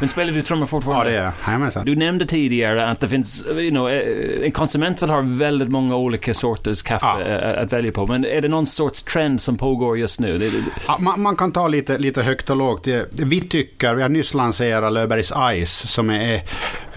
men 0.00 0.08
spelar 0.08 0.32
du 0.32 0.42
trummor 0.42 0.66
fortfarande? 0.66 1.12
Ja, 1.12 1.18
det 1.18 1.18
är 1.18 1.24
jag. 1.24 1.32
Jajamensan. 1.46 1.84
Du 1.84 1.96
nämnde 1.96 2.26
tidigare 2.26 2.90
att 2.90 3.00
det 3.00 3.08
finns, 3.08 3.46
you 3.46 3.70
know, 3.70 3.90
eh, 3.90 4.44
en 4.44 4.52
konsument 4.52 5.02
vill 5.02 5.10
ha 5.10 5.22
väldigt 5.24 5.68
många 5.68 5.96
olika 5.96 6.34
sorters 6.34 6.82
kaffe 6.82 7.06
ja. 7.06 7.20
Eh, 7.20 7.62
att 7.62 7.72
välja 7.72 7.92
på. 7.92 8.06
Men 8.06 8.24
är 8.24 8.40
det 8.40 8.48
någon 8.48 8.66
sorts 8.66 9.02
trend 9.02 9.40
som 9.40 9.56
pågår 9.56 9.98
just 9.98 10.20
nu? 10.20 10.52
Ja, 10.86 10.98
man, 10.98 11.20
man, 11.20 11.36
kan 11.36 11.52
ta 11.52 11.68
lite, 11.68 11.98
lite 11.98 12.22
högt 12.22 12.50
och 12.50 12.56
lågt. 12.56 12.86
Vi 13.10 13.40
tycker, 13.40 13.94
vi 13.94 14.02
har 14.02 14.08
nyss 14.08 14.34
lanserat 14.34 14.92
Löfbergs 14.92 15.32
Ice 15.66 15.92
som 15.92 16.10
är 16.10 16.42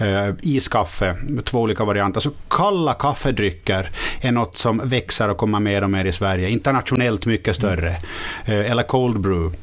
äh, 0.02 0.34
iskaffe, 0.42 1.16
två 1.44 1.60
olika 1.60 1.84
varianter. 1.84 2.20
Så 2.20 2.30
kalla 2.48 2.94
kaffedrycker 2.94 3.90
är 4.20 4.32
något 4.32 4.56
som 4.56 4.80
växer 4.84 5.28
och 5.28 5.36
kommer 5.36 5.60
mer 5.60 5.84
och 5.84 5.90
mer 5.90 6.04
i 6.04 6.12
Sverige. 6.12 6.48
Internationellt 6.48 7.26
mycket 7.26 7.56
större. 7.56 7.96
Äh, 8.44 8.70
eller 8.70 8.82
cold 8.82 9.20
brew. 9.20 9.56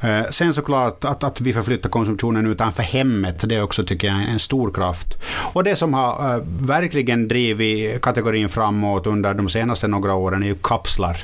Eh, 0.00 0.30
sen 0.30 0.54
såklart 0.54 1.04
att, 1.04 1.24
att 1.24 1.40
vi 1.40 1.52
förflyttar 1.52 1.90
konsumtionen 1.90 2.46
utanför 2.46 2.82
hemmet, 2.82 3.48
det 3.48 3.54
är 3.54 3.62
också 3.62 3.82
tycker 3.82 4.08
jag 4.08 4.28
en 4.28 4.38
stor 4.38 4.70
kraft. 4.70 5.22
Och 5.52 5.64
det 5.64 5.76
som 5.76 5.94
har 5.94 6.36
uh, 6.36 6.42
verkligen 6.46 7.28
drivit 7.28 8.02
kategorin 8.02 8.48
framåt 8.48 9.06
under 9.06 9.34
de 9.34 9.48
senaste 9.48 9.88
några 9.88 10.14
åren 10.14 10.42
är 10.42 10.46
ju 10.46 10.54
kapslar. 10.54 11.16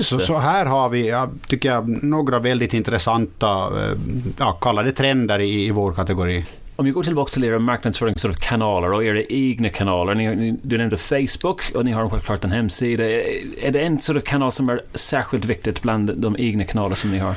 Så, 0.00 0.18
så, 0.18 0.38
här 0.38 0.66
har 0.66 0.88
vi, 0.88 1.26
tycker 1.46 1.68
jag, 1.68 2.04
några 2.04 2.38
väldigt 2.38 2.74
intressanta, 2.74 3.70
uh, 3.70 3.98
ja, 4.38 4.52
kalla 4.52 4.82
det 4.82 4.92
trender 4.92 5.38
i, 5.38 5.66
i 5.66 5.70
vår 5.70 5.92
kategori. 5.92 6.44
Om 6.80 6.86
vi 6.86 6.92
går 6.92 7.02
tillbaka 7.02 7.30
till 7.30 7.44
era 7.44 7.58
marknadsföringskanaler 7.58 8.92
och 8.92 9.04
era 9.04 9.22
egna 9.22 9.68
kanaler. 9.68 10.14
Ni, 10.14 10.56
du 10.62 10.78
nämnde 10.78 10.96
Facebook 10.96 11.62
och 11.74 11.84
ni 11.84 11.92
har 11.92 12.08
självklart 12.08 12.44
en 12.44 12.50
hemsida. 12.50 13.04
Är 13.04 13.70
det 13.70 13.80
en 13.80 14.00
sort 14.00 14.16
of 14.16 14.22
kanal 14.22 14.52
som 14.52 14.68
är 14.68 14.82
särskilt 14.94 15.44
viktigt 15.44 15.82
bland 15.82 16.16
de 16.16 16.36
egna 16.38 16.64
kanaler 16.64 16.94
som 16.94 17.10
ni 17.10 17.18
har? 17.18 17.34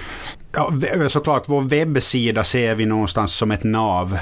Ja, 0.51 0.71
såklart. 1.10 1.43
Vår 1.45 1.62
webbsida 1.62 2.43
ser 2.43 2.75
vi 2.75 2.86
någonstans 2.86 3.36
som 3.36 3.51
ett 3.51 3.63
nav. 3.63 4.17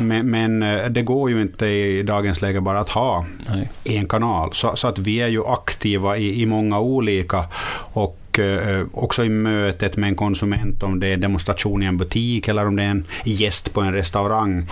Men, 0.00 0.30
men, 0.30 0.62
eh, 0.62 0.86
det 0.86 1.02
går 1.02 1.30
ju 1.30 1.42
inte 1.42 1.66
i 1.66 2.02
dagens 2.02 2.42
läge 2.42 2.60
bara 2.60 2.80
att 2.80 2.90
ha 2.90 3.26
Nej. 3.48 3.70
en 3.84 4.08
kanal. 4.08 4.50
Så, 4.54 4.76
så, 4.76 4.88
att 4.88 4.98
vi 4.98 5.20
är 5.20 5.28
ju 5.28 5.46
aktiva 5.46 6.16
i, 6.16 6.42
i 6.42 6.46
många 6.46 6.80
olika. 6.80 7.44
Och 7.92 8.27
och 8.38 8.44
eh, 8.44 8.86
också 8.92 9.24
i 9.24 9.28
mötet 9.28 9.96
med 9.96 10.08
en 10.08 10.14
konsument, 10.14 10.82
om 10.82 11.00
det 11.00 11.08
är 11.08 11.16
demonstration 11.16 11.82
i 11.82 11.86
en 11.86 11.96
butik 11.96 12.48
eller 12.48 12.66
om 12.66 12.76
det 12.76 12.82
är 12.82 12.90
en 12.90 13.06
gäst 13.24 13.72
på 13.72 13.80
en 13.80 13.92
restaurang. 13.92 14.66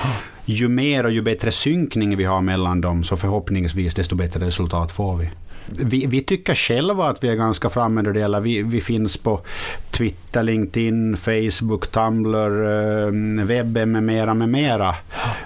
Ju 0.44 0.68
mer 0.68 1.04
och 1.04 1.12
ju 1.12 1.22
bättre 1.22 1.50
synkning 1.50 2.16
vi 2.16 2.24
har 2.24 2.40
mellan 2.40 2.80
dem, 2.80 3.04
så 3.04 3.16
förhoppningsvis 3.16 3.94
desto 3.94 4.16
bättre 4.16 4.46
resultat 4.46 4.92
får 4.92 5.16
vi. 5.16 5.28
Vi, 5.68 6.06
vi, 6.06 6.20
tycker 6.20 6.54
själva 6.54 7.08
att 7.08 7.24
vi 7.24 7.28
är 7.28 7.34
ganska 7.34 7.70
framme 7.70 8.02
när 8.02 8.12
det 8.12 8.20
gäller, 8.20 8.40
vi, 8.40 8.62
vi 8.62 8.80
finns 8.80 9.16
på 9.16 9.40
Twitter, 9.90 10.42
LinkedIn, 10.42 11.16
Facebook, 11.16 11.86
Tumblr, 11.86 12.64
eh, 12.64 13.44
webben 13.44 13.92
med 13.92 14.02
mera, 14.02 14.34
med 14.34 14.48
mera. 14.48 14.94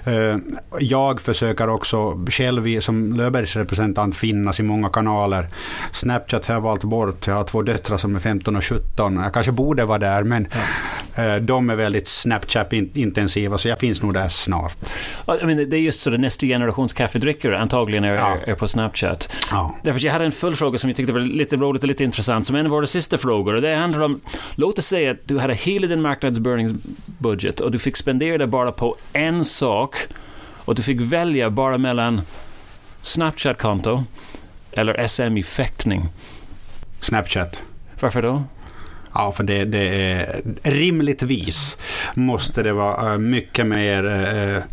Eh, 0.03 0.37
jag 0.79 1.21
försöker 1.21 1.69
också 1.69 2.25
själv 2.29 2.79
som 2.79 3.13
Löfbergs 3.13 3.55
representant 3.55 4.15
finnas 4.15 4.59
i 4.59 4.63
många 4.63 4.89
kanaler. 4.89 5.47
Snapchat 5.91 6.45
har 6.45 6.53
jag 6.53 6.61
valt 6.61 6.83
bort, 6.83 7.27
jag 7.27 7.35
har 7.35 7.43
två 7.43 7.61
döttrar 7.61 7.97
som 7.97 8.15
är 8.15 8.19
15 8.19 8.55
och 8.55 8.63
17. 8.63 9.15
Jag 9.15 9.33
kanske 9.33 9.51
borde 9.51 9.85
vara 9.85 9.99
där, 9.99 10.23
men 10.23 10.47
ja. 10.51 11.23
Eh, 11.23 11.35
de 11.35 11.69
är 11.69 11.75
väldigt 11.75 12.07
Snapchat-intensiva, 12.07 13.57
så 13.57 13.67
jag 13.67 13.79
finns 13.79 14.01
nog 14.01 14.13
där 14.13 14.29
snart. 14.29 14.77
I 15.41 15.45
mean, 15.45 15.69
det 15.69 15.77
är 15.77 15.81
just 15.81 15.99
så 15.99 16.09
nästa 16.09 16.45
generations 16.45 16.93
kaffedrickare 16.93 17.59
antagligen 17.59 18.03
är, 18.03 18.15
ja. 18.15 18.37
är 18.45 18.55
på 18.55 18.67
Snapchat. 18.67 19.35
Ja. 19.51 19.75
Därför 19.83 19.99
jag 20.11 20.13
hade 20.13 20.25
en 20.25 20.31
full 20.31 20.55
fråga 20.55 20.77
som 20.77 20.89
jag 20.89 20.97
tyckte 20.97 21.13
var 21.13 21.19
lite 21.19 21.55
roligt 21.55 21.83
och 21.83 21.87
lite 21.87 22.03
intressant, 22.03 22.47
som 22.47 22.55
en 22.55 22.65
av 22.65 22.71
våra 22.71 22.87
sista 22.87 23.17
frågor. 23.17 23.53
Och 23.53 23.61
det 23.61 23.75
handlar 23.75 23.99
om, 23.99 24.21
låt 24.55 24.79
oss 24.79 24.85
säga 24.85 25.11
att 25.11 25.27
du 25.27 25.39
hade 25.39 25.53
hela 25.53 25.87
din 25.87 26.01
marknadsföringsbudget 26.01 27.59
och 27.59 27.71
du 27.71 27.79
fick 27.79 27.97
spendera 27.97 28.37
det 28.37 28.47
bara 28.47 28.71
på 28.71 28.95
en 29.13 29.45
sak 29.45 29.95
och 30.65 30.75
du 30.75 30.83
fick 30.83 31.01
välja 31.01 31.49
bara 31.49 31.77
mellan 31.77 32.21
Snapchat-konto 33.01 34.03
eller 34.71 35.07
SMI-fäktning. 35.07 36.05
Snapchat. 36.99 37.63
Varför 37.99 38.21
då? 38.21 38.43
Ja, 39.13 39.31
för 39.31 39.43
det, 39.43 39.65
det 39.65 40.11
är 40.11 40.41
rimligtvis 40.63 41.77
måste 42.13 42.63
det 42.63 42.73
vara 42.73 43.13
eh, 43.13 43.19
mycket 43.19 43.67
mer 43.67 44.05
eh, 44.05 44.63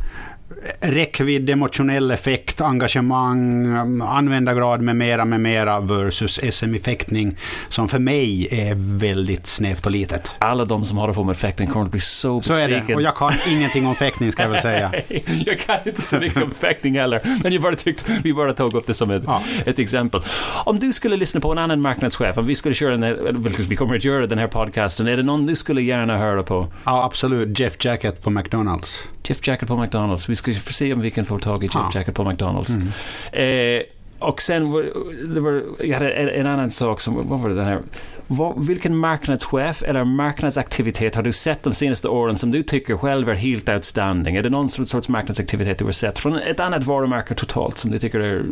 räckvidd, 0.81 1.51
emotionell 1.51 2.11
effekt, 2.11 2.61
engagemang, 2.61 3.77
användargrad 4.03 4.81
med 4.83 4.97
mera, 4.97 5.25
med 5.25 5.41
mera 5.41 5.81
versus 5.81 6.41
SM-effektning 6.51 7.37
som 7.69 7.89
för 7.89 7.99
mig 7.99 8.49
är 8.51 8.99
väldigt 8.99 9.47
snävt 9.47 9.87
och 9.87 9.93
litet. 9.93 10.37
Alla 10.39 10.65
de 10.65 10.85
som 10.85 10.99
har 10.99 11.09
det 11.09 11.15
på 11.15 11.25
med 11.25 11.37
fäktning 11.37 11.69
kommer 11.69 11.85
att 11.85 11.91
bli 11.91 12.01
så 12.01 12.39
besviken. 12.39 12.57
Så 12.57 12.65
är 12.65 12.85
det, 12.87 12.95
och 12.95 13.03
jag 13.03 13.17
kan 13.17 13.33
ingenting 13.49 13.87
om 13.87 13.95
fäktning 13.95 14.33
ska 14.33 14.43
jag 14.43 14.51
väl 14.51 14.61
säga. 14.61 14.93
jag 15.47 15.59
kan 15.59 15.77
inte 15.85 16.03
så 16.03 16.19
mycket 16.19 16.43
om 16.43 16.51
fäktning 16.51 16.99
heller, 16.99 17.21
men 17.43 17.53
jag 17.53 17.63
bara 17.63 17.77
tyckte, 17.77 18.21
vi 18.23 18.35
bara 18.35 18.53
tog 18.53 18.75
upp 18.75 18.87
det 18.87 18.95
som 18.95 19.11
ett, 19.11 19.23
ja. 19.27 19.43
ett 19.67 19.79
exempel. 19.79 20.21
Om 20.65 20.79
du 20.79 20.93
skulle 20.93 21.17
lyssna 21.17 21.41
på 21.41 21.53
en 21.53 21.59
annan 21.59 21.81
marknadschef, 21.81 22.39
om 22.39 22.47
vi 22.47 22.55
skulle 22.55 22.75
köra 22.75 22.91
den 22.91 23.03
här, 23.03 23.33
vilket 23.33 23.67
vi 23.67 23.77
kommer 23.77 23.97
att 23.97 24.05
göra 24.05 24.27
den 24.27 24.39
här 24.39 24.49
podcasten, 24.49 25.09
är 25.09 25.17
det 25.17 25.23
någon 25.23 25.47
du 25.47 25.57
skulle 25.57 25.83
gärna 25.83 26.19
höra 26.19 26.43
på? 26.43 26.67
Ja, 26.85 27.05
absolut. 27.05 27.59
Jeff 27.59 27.85
Jacket 27.85 28.23
på 28.23 28.31
McDonalds. 28.31 29.09
Jeff 29.25 29.49
Jacket 29.49 29.69
på 29.69 29.77
McDonalds. 29.77 30.29
Vi 30.29 30.37
ska 30.39 30.55
se 30.55 30.93
om 30.93 31.01
vi 31.01 31.11
kan 31.11 31.25
få 31.25 31.39
tag 31.39 31.65
i 31.65 31.67
Jeff. 31.67 31.95
Jacket 31.95 32.15
på 32.15 32.25
McDonalds. 32.25 32.71
Mm. 32.71 32.89
Eh, 33.33 33.83
och 34.19 34.43
sen 34.43 34.71
var, 34.71 34.87
det 35.35 35.41
var, 35.41 35.63
jag 35.79 35.99
hade 35.99 36.11
en, 36.11 36.29
en, 36.29 36.47
annan 36.47 36.71
sak 36.71 37.01
som, 37.01 37.29
vad 37.29 37.41
var 37.41 37.49
det 37.49 37.55
den 37.55 37.65
här? 37.65 37.81
Vad, 38.27 38.67
vilken 38.67 38.97
marknadschef 38.97 39.83
eller 39.83 40.05
marknadsaktivitet 40.05 41.15
har 41.15 41.23
du 41.23 41.33
sett 41.33 41.63
de 41.63 41.75
senaste 41.75 42.09
åren 42.09 42.37
som 42.37 42.51
du 42.51 42.63
tycker 42.63 42.97
själv 42.97 43.29
är 43.29 43.35
helt 43.35 43.69
outstanding? 43.69 44.37
Är 44.37 44.43
det 44.43 44.51
någon 44.51 44.69
sorts 44.69 45.09
marknadsaktivitet 45.09 45.79
du 45.79 45.85
har 45.85 45.93
sett 45.93 46.19
från 46.19 46.39
ett 46.39 46.61
annat 46.61 46.85
varumärke 46.85 47.35
totalt 47.35 47.79
som 47.79 47.91
du 47.91 47.99
tycker 47.99 48.21
är 48.21 48.45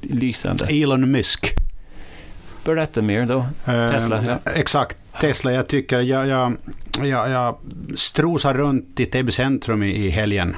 lysande? 0.00 0.66
Elon 0.70 1.10
Musk. 1.10 1.54
Berätta 2.64 3.02
mer 3.02 3.26
då. 3.26 3.36
Uh, 3.36 3.88
Tesla. 3.90 4.24
Ja. 4.44 4.50
Exakt. 4.52 4.96
Tesla, 5.20 5.52
jag 5.52 5.66
tycker 5.66 6.00
jag, 6.00 6.26
jag, 6.26 6.56
jag, 7.02 7.30
jag 7.30 7.56
strosar 7.96 8.54
runt 8.54 9.00
i 9.00 9.06
Täby 9.06 9.32
centrum 9.32 9.82
i, 9.82 9.90
i 9.90 10.10
helgen. 10.10 10.56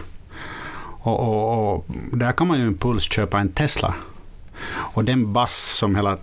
Och, 1.06 1.20
och, 1.20 1.74
och, 1.74 1.84
där 2.12 2.32
kan 2.32 2.48
man 2.48 2.58
ju 2.58 2.66
impuls 2.66 3.12
köpa 3.12 3.40
en 3.40 3.48
Tesla. 3.48 3.94
Och 4.68 5.04
den 5.04 5.32
bass 5.32 5.56
som 5.56 5.96
hela 5.96 6.16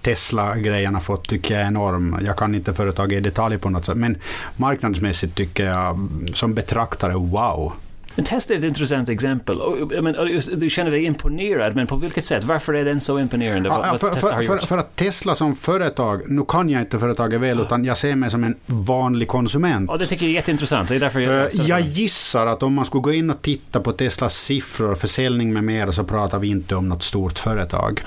Tesla-grejen 0.00 0.94
har 0.94 1.00
fått 1.00 1.28
tycker 1.28 1.54
jag 1.54 1.62
är 1.62 1.66
enorm. 1.66 2.18
Jag 2.26 2.36
kan 2.36 2.54
inte 2.54 2.74
företaget 2.74 3.18
i 3.18 3.20
detalj 3.20 3.58
på 3.58 3.70
något 3.70 3.84
sätt, 3.84 3.96
men 3.96 4.16
marknadsmässigt 4.56 5.34
tycker 5.34 5.66
jag 5.66 6.08
som 6.34 6.54
betraktare, 6.54 7.12
wow. 7.12 7.72
Men 8.14 8.24
Tesla 8.24 8.54
är 8.54 8.58
ett 8.58 8.64
intressant 8.64 9.08
exempel. 9.08 9.58
Men, 10.02 10.16
du 10.56 10.70
känner 10.70 10.90
dig 10.90 11.04
imponerad, 11.04 11.76
men 11.76 11.86
på 11.86 11.96
vilket 11.96 12.24
sätt? 12.24 12.44
Varför 12.44 12.74
är 12.74 12.84
den 12.84 13.00
så 13.00 13.18
imponerande? 13.18 13.68
Ja, 13.68 13.96
för, 14.00 14.10
för, 14.10 14.42
för, 14.42 14.66
för, 14.66 14.78
att 14.78 14.96
Tesla 14.96 15.34
som 15.34 15.56
företag, 15.56 16.22
nu 16.26 16.44
kan 16.48 16.70
jag 16.70 16.82
inte 16.82 16.98
företaget 16.98 17.40
väl, 17.40 17.60
utan 17.60 17.84
jag 17.84 17.98
ser 17.98 18.14
mig 18.14 18.30
som 18.30 18.44
en 18.44 18.56
vanlig 18.66 19.28
konsument. 19.28 19.90
Ja, 19.90 19.96
det 19.96 20.06
tycker 20.06 20.24
jag 20.24 20.30
är 20.30 20.34
jätteintressant. 20.34 20.88
Det 20.88 20.94
är 20.94 21.00
därför 21.00 21.20
jag, 21.20 21.54
uh, 21.54 21.68
jag 21.68 21.80
gissar 21.80 22.46
att 22.46 22.62
om 22.62 22.74
man 22.74 22.84
skulle 22.84 23.02
gå 23.02 23.12
in 23.12 23.30
och 23.30 23.42
titta 23.42 23.80
på 23.80 23.92
Teslas 23.92 24.34
siffror, 24.36 24.94
försäljning 24.94 25.52
med 25.52 25.64
mera, 25.64 25.92
så 25.92 26.04
pratar 26.04 26.38
vi 26.38 26.48
inte 26.48 26.74
om 26.74 26.88
något 26.88 27.02
stort 27.02 27.38
företag. 27.38 28.02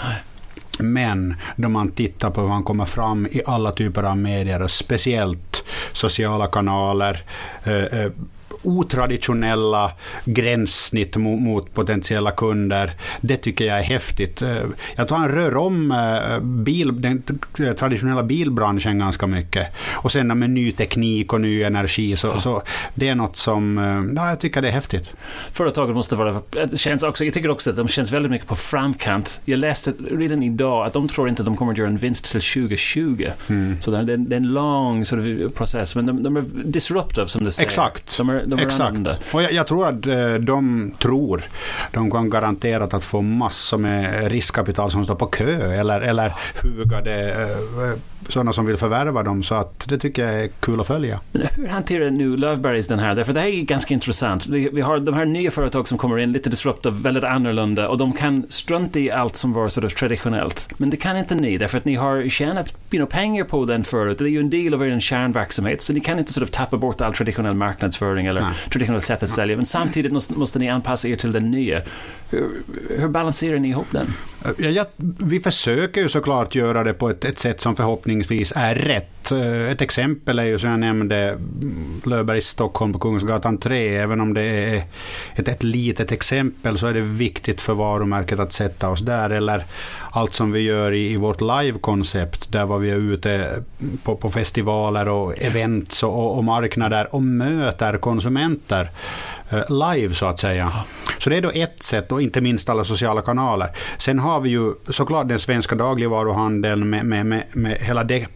Men 0.79 1.35
då 1.55 1.69
man 1.69 1.91
tittar 1.91 2.29
på 2.29 2.41
hur 2.41 2.47
han 2.47 2.63
kommer 2.63 2.85
fram 2.85 3.27
i 3.31 3.41
alla 3.45 3.71
typer 3.71 4.03
av 4.03 4.17
medier, 4.17 4.61
och 4.61 4.71
speciellt 4.71 5.63
sociala 5.93 6.47
kanaler, 6.47 7.23
eh, 7.63 8.11
otraditionella 8.65 9.91
gränssnitt 10.25 11.17
mot, 11.17 11.73
potentiella 11.73 12.31
kunder. 12.31 12.93
Det 13.21 13.37
tycker 13.37 13.65
jag 13.65 13.79
är 13.79 13.83
häftigt. 13.83 14.41
Eh, 14.41 14.63
jag 14.95 15.07
tror 15.07 15.17
han 15.17 15.29
rör 15.29 15.55
om 15.57 15.91
eh, 15.91 16.39
bil, 16.39 17.01
den 17.01 17.23
traditionella 17.77 18.23
bilbranschen 18.23 18.99
ganska 18.99 19.27
mycket. 19.27 19.67
Och 19.91 20.11
sen 20.11 20.39
med 20.39 20.49
ny 20.49 20.71
teknik 20.71 21.33
och 21.33 21.41
ny 21.41 21.63
energi. 21.63 22.15
Så, 22.15 22.27
ja. 22.27 22.39
så 22.39 22.61
det 22.95 23.07
är 23.07 23.15
något 23.15 23.35
som 23.35 23.77
eh, 23.77 24.15
ja, 24.15 24.29
jag 24.29 24.39
tycker 24.39 24.61
det 24.61 24.67
är 24.67 24.71
häftigt. 24.71 25.15
Företaget 25.51 25.95
måste 25.95 26.15
vara... 26.15 26.41
Det 26.51 26.77
känns 26.77 27.03
också, 27.03 27.25
jag 27.25 27.33
tycker 27.33 27.49
också 27.49 27.69
att 27.69 27.75
de 27.75 27.87
känns 27.87 28.11
väldigt 28.11 28.31
mycket 28.31 28.47
på 28.47 28.55
framkant. 28.55 29.41
Jag 29.45 29.59
läste 29.59 29.93
redan 30.11 30.43
idag 30.43 30.85
att 30.87 30.93
de 30.93 31.07
tror 31.07 31.29
inte 31.29 31.41
att 31.41 31.45
de 31.45 31.57
kommer 31.57 31.71
att 31.71 31.77
göra 31.77 31.89
en 31.89 31.97
vinst 31.97 32.31
till 32.31 32.41
2020. 32.41 33.27
Mm. 33.47 33.81
Så 33.81 33.91
det 33.91 33.97
är, 33.97 34.03
det 34.03 34.35
är 34.35 34.37
en 34.37 34.53
lång 34.53 35.05
sort 35.05 35.19
of, 35.19 35.53
process. 35.53 35.95
Men 35.95 36.05
de, 36.05 36.23
de, 36.23 36.37
är 36.37 36.43
disruptive 36.65 37.27
som 37.27 37.45
du 37.45 37.51
säger. 37.51 37.67
Exakt. 37.67 38.17
De 38.17 38.29
är, 38.29 38.45
de 38.45 38.54
Exakt. 38.59 38.97
Och 39.33 39.43
jag, 39.43 39.51
jag, 39.53 39.67
tror 39.67 39.87
att 39.87 40.05
eh, 40.05 40.33
de 40.33 40.91
tror, 40.99 41.43
de 41.91 42.11
kan 42.11 42.29
garanterat 42.29 42.93
att 42.93 43.03
få 43.03 43.21
massor 43.21 43.77
med 43.77 44.31
riskkapital 44.31 44.91
som 44.91 45.03
står 45.03 45.15
på 45.15 45.25
kö 45.25 45.71
eller, 45.79 46.01
eller 46.01 46.33
hugade 46.63 47.31
eh, 47.31 47.99
sådana 48.29 48.53
som 48.53 48.65
vill 48.65 48.77
förvärva 48.77 49.23
dem. 49.23 49.43
Så 49.43 49.55
att 49.55 49.87
det 49.89 49.97
tycker 49.97 50.25
jag 50.25 50.43
är 50.43 50.47
kul 50.47 50.79
att 50.79 50.87
följa. 50.87 51.19
Men 51.31 51.47
hur 51.55 51.67
hanterar 51.67 52.09
nu 52.09 52.37
Löfbergs 52.37 52.87
den 52.87 52.99
här? 52.99 53.15
Därför 53.15 53.33
det 53.33 53.39
här 53.39 53.47
är 53.47 53.61
ganska 53.61 53.93
intressant. 53.93 54.47
Vi, 54.47 54.69
vi, 54.69 54.81
har 54.81 54.97
de 54.97 55.15
här 55.15 55.25
nya 55.25 55.51
företag 55.51 55.87
som 55.87 55.97
kommer 55.97 56.17
in, 56.17 56.31
lite 56.31 56.49
disruptive, 56.49 56.95
väldigt 56.95 57.23
annorlunda 57.23 57.89
och 57.89 57.97
de 57.97 58.13
kan 58.13 58.45
strunta 58.49 58.99
i 58.99 59.11
allt 59.11 59.35
som 59.35 59.53
var 59.53 59.69
sort 59.69 59.95
traditionellt. 59.95 60.69
Men 60.77 60.89
det 60.89 60.97
kan 60.97 61.17
inte 61.17 61.35
ni, 61.35 61.57
därför 61.57 61.77
att 61.77 61.85
ni 61.85 61.95
har 61.95 62.29
tjänat 62.29 62.73
you 62.91 63.05
know, 63.05 63.09
pengar 63.09 63.43
på 63.43 63.65
den 63.65 63.83
förut. 63.83 64.17
Det 64.17 64.25
är 64.25 64.29
ju 64.29 64.39
en 64.39 64.49
del 64.49 64.73
av 64.73 64.87
er 64.87 64.99
kärnverksamhet, 64.99 65.81
så 65.81 65.93
ni 65.93 65.99
kan 65.99 66.19
inte 66.19 66.33
sort 66.33 66.43
of 66.43 66.49
tappa 66.49 66.77
bort 66.77 67.01
all 67.01 67.13
traditionell 67.13 67.53
marknadsföring 67.53 68.25
eller 68.25 68.41
Nej. 68.41 68.51
traditionellt 68.69 69.03
sätt 69.03 69.23
att 69.23 69.29
sälja. 69.29 69.57
Men 69.57 69.65
samtidigt 69.65 70.11
måste, 70.11 70.33
måste 70.33 70.59
ni 70.59 70.69
anpassa 70.69 71.07
er 71.07 71.15
till 71.15 71.31
den 71.31 71.51
nya. 71.51 71.81
Hur, 72.29 72.49
hur 72.89 73.07
balanserar 73.07 73.59
ni 73.59 73.69
ihop 73.69 73.87
den? 73.91 74.13
Ja, 74.57 74.69
ja, 74.69 74.85
vi 75.17 75.39
försöker 75.39 76.01
ju 76.01 76.09
såklart 76.09 76.55
göra 76.55 76.83
det 76.83 76.93
på 76.93 77.09
ett, 77.09 77.25
ett 77.25 77.39
sätt 77.39 77.61
som 77.61 77.75
förhoppningsvis 77.75 78.14
är 78.55 78.75
rätt. 78.75 79.31
Eh, 79.31 79.69
ett 79.69 79.81
exempel 79.81 80.39
är 80.39 80.43
ju 80.43 80.59
som 80.59 80.69
jag 80.69 80.79
nämnde 80.79 81.37
Löfbergs 82.05 82.47
Stockholm 82.47 82.93
på 82.93 82.99
Kungsgatan 82.99 83.57
3. 83.57 83.97
Även 83.97 84.21
om 84.21 84.33
det 84.33 84.41
är 84.41 84.83
ett, 85.35 85.47
ett 85.47 85.63
litet 85.63 86.11
exempel 86.11 86.77
så 86.77 86.87
är 86.87 86.93
det 86.93 87.01
viktigt 87.01 87.61
för 87.61 87.73
varumärket 87.73 88.39
att 88.39 88.53
sätta 88.53 88.89
oss 88.89 89.01
där. 89.01 89.29
Eller 89.29 89.65
allt 90.11 90.33
som 90.33 90.51
vi 90.51 90.59
gör 90.59 90.91
i, 90.91 91.11
i 91.11 91.15
vårt 91.15 91.41
live-koncept 91.41 92.51
där 92.51 92.65
var 92.65 92.77
vi 92.77 92.89
är 92.89 92.97
ute 92.97 93.63
på, 94.03 94.15
på 94.15 94.29
festivaler 94.29 95.09
och 95.09 95.33
events 95.37 96.03
och, 96.03 96.37
och 96.37 96.43
marknader 96.43 97.15
och 97.15 97.23
möter 97.23 97.97
konsumenter 97.97 98.89
live 99.69 100.13
så 100.13 100.25
att 100.25 100.39
säga. 100.39 100.73
Så 101.17 101.29
det 101.29 101.37
är 101.37 101.41
då 101.41 101.51
ett 101.53 101.83
sätt 101.83 102.11
och 102.11 102.21
inte 102.21 102.41
minst 102.41 102.69
alla 102.69 102.83
sociala 102.83 103.21
kanaler. 103.21 103.69
Sen 103.97 104.19
har 104.19 104.39
vi 104.39 104.49
ju 104.49 104.73
såklart 104.89 105.27
den 105.27 105.39
svenska 105.39 105.75
dagligvaruhandeln 105.75 106.89
med, 106.89 107.05
med, 107.05 107.25
med, 107.25 107.43
med 107.53 107.77
hela 107.77 108.03
det 108.03 108.27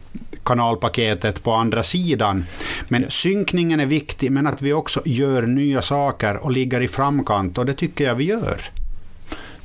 kanalpaketet 0.45 1.43
på 1.43 1.52
andra 1.52 1.84
sidan. 1.84 2.45
Men 2.88 3.06
synkningen 3.10 3.80
är 3.80 3.86
viktig, 3.86 4.32
men 4.32 4.48
att 4.48 4.62
vi 4.62 4.74
också 4.74 5.02
gör 5.06 5.41
nya 5.41 5.82
saker 5.82 6.38
och 6.38 6.52
ligger 6.52 6.82
i 6.82 6.88
framkant 6.88 7.58
och 7.58 7.65
det 7.65 7.74
tycker 7.74 8.04
jag 8.06 8.15
vi 8.15 8.24
gör. 8.24 8.62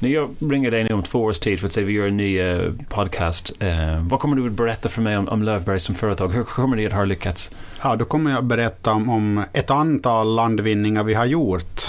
När 0.05 0.11
jag 0.11 0.35
ringer 0.51 0.71
dig 0.71 0.85
nu 0.85 0.95
om 0.95 1.03
två 1.03 1.23
års 1.23 1.39
tid 1.39 1.61
för 1.61 1.67
att 1.67 1.73
säga 1.73 1.87
vi 1.87 1.93
gör 1.93 2.07
en 2.07 2.17
ny 2.17 2.41
uh, 2.43 2.73
podcast, 2.89 3.63
uh, 3.63 4.09
vad 4.09 4.21
kommer 4.21 4.37
du 4.37 4.47
att 4.47 4.53
berätta 4.53 4.89
för 4.89 5.03
mig 5.03 5.17
om, 5.17 5.29
om 5.29 5.43
Löfberg 5.43 5.81
som 5.81 5.95
företag? 5.95 6.29
Hur 6.29 6.45
kommer 6.45 6.77
ni 6.77 6.87
att 6.87 6.93
ha 6.93 7.05
lyckats? 7.05 7.51
Ja, 7.83 7.97
då 7.97 8.05
kommer 8.05 8.31
jag 8.31 8.39
att 8.39 8.45
berätta 8.45 8.93
om, 8.93 9.11
om 9.11 9.45
ett 9.53 9.71
antal 9.71 10.35
landvinningar 10.35 11.05
vi 11.05 11.15
har 11.15 11.25
gjort. 11.25 11.81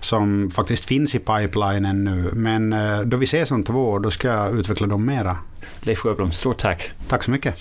som 0.00 0.50
faktiskt 0.50 0.84
finns 0.84 1.14
i 1.14 1.18
pipelinen 1.18 2.04
nu. 2.04 2.30
Men 2.32 2.72
eh, 2.72 3.00
då 3.00 3.16
vi 3.16 3.24
ses 3.24 3.50
om 3.50 3.62
två 3.62 3.88
år, 3.88 4.00
då 4.00 4.10
ska 4.10 4.28
jag 4.28 4.58
utveckla 4.58 4.86
dem 4.86 5.04
mera. 5.04 5.36
Leif 5.80 5.98
Sjöblom, 5.98 6.32
stort 6.32 6.58
tack. 6.58 6.90
Tack 7.08 7.22
så 7.22 7.30
mycket. 7.30 7.58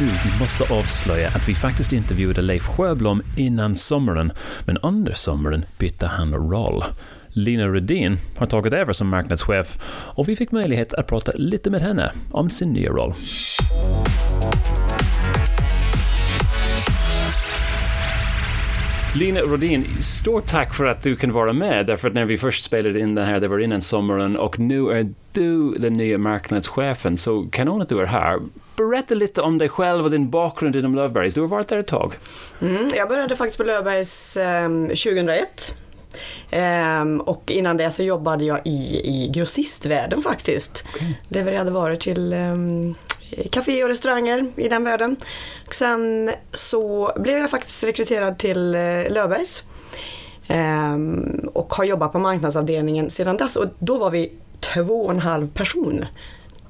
Nu, 0.00 0.06
vi 0.06 0.40
måste 0.40 0.74
avslöja 0.74 1.28
att 1.28 1.48
vi 1.48 1.54
faktiskt 1.54 1.92
intervjuade 1.92 2.40
Leif 2.40 2.62
Sjöblom 2.62 3.22
innan 3.36 3.76
sommaren, 3.76 4.32
men 4.64 4.78
under 4.78 5.12
sommaren 5.12 5.64
bytte 5.78 6.06
han 6.06 6.34
roll. 6.34 6.84
Lina 7.28 7.66
Rudin 7.66 8.16
har 8.38 8.46
tagit 8.46 8.72
över 8.72 8.92
som 8.92 9.08
marknadschef 9.08 9.78
och 10.14 10.28
vi 10.28 10.36
fick 10.36 10.52
möjlighet 10.52 10.94
att 10.94 11.06
prata 11.06 11.32
lite 11.34 11.70
med 11.70 11.82
henne 11.82 12.12
om 12.30 12.50
sin 12.50 12.72
nya 12.72 12.90
roll. 12.90 13.14
Lina 19.14 19.40
Rodin, 19.40 19.86
stort 19.98 20.46
tack 20.46 20.74
för 20.74 20.84
att 20.84 21.02
du 21.02 21.16
kan 21.16 21.32
vara 21.32 21.52
med. 21.52 21.86
Därför 21.86 22.08
att 22.08 22.14
när 22.14 22.24
vi 22.24 22.36
först 22.36 22.64
spelade 22.64 23.00
in 23.00 23.14
den 23.14 23.26
här, 23.26 23.40
det 23.40 23.48
var 23.48 23.58
innan 23.58 23.82
sommaren 23.82 24.36
och 24.36 24.58
nu 24.58 24.90
är 24.90 25.08
du 25.32 25.74
den 25.74 25.92
nya 25.92 26.18
marknadschefen. 26.18 27.16
Så 27.16 27.48
kanon 27.52 27.82
att 27.82 27.88
du 27.88 28.00
är 28.00 28.06
här. 28.06 28.38
Berätta 28.88 29.14
lite 29.14 29.42
om 29.42 29.58
dig 29.58 29.68
själv 29.68 30.04
och 30.04 30.10
din 30.10 30.30
bakgrund 30.30 30.76
inom 30.76 30.94
Löfbergs. 30.94 31.34
Du 31.34 31.40
har 31.40 31.48
varit 31.48 31.68
där 31.68 31.78
ett 31.78 31.86
tag. 31.86 32.14
Mm, 32.60 32.88
jag 32.94 33.08
började 33.08 33.36
faktiskt 33.36 33.58
på 33.58 33.64
Löfbergs 33.64 34.36
eh, 34.36 34.68
2001. 34.68 35.74
Um, 36.52 37.20
och 37.20 37.50
innan 37.50 37.76
det 37.76 37.90
så 37.90 38.02
jobbade 38.02 38.44
jag 38.44 38.60
i, 38.64 39.00
i 39.04 39.30
grossistvärlden 39.34 40.22
faktiskt. 40.22 40.84
Okay. 40.94 41.14
Levererade 41.28 41.70
varor 41.70 41.96
till 41.96 42.32
um, 42.32 42.94
café 43.50 43.82
och 43.84 43.88
restauranger 43.88 44.52
i 44.56 44.68
den 44.68 44.84
världen. 44.84 45.16
Och 45.66 45.74
sen 45.74 46.30
så 46.52 47.12
blev 47.16 47.38
jag 47.38 47.50
faktiskt 47.50 47.84
rekryterad 47.84 48.38
till 48.38 48.74
uh, 48.74 49.10
Löfbergs. 49.12 49.64
Um, 50.48 51.50
och 51.54 51.74
har 51.74 51.84
jobbat 51.84 52.12
på 52.12 52.18
marknadsavdelningen 52.18 53.10
sedan 53.10 53.36
dess 53.36 53.56
och 53.56 53.66
då 53.78 53.98
var 53.98 54.10
vi 54.10 54.32
två 54.60 55.04
och 55.04 55.10
en 55.10 55.18
halv 55.18 55.48
person 55.50 56.04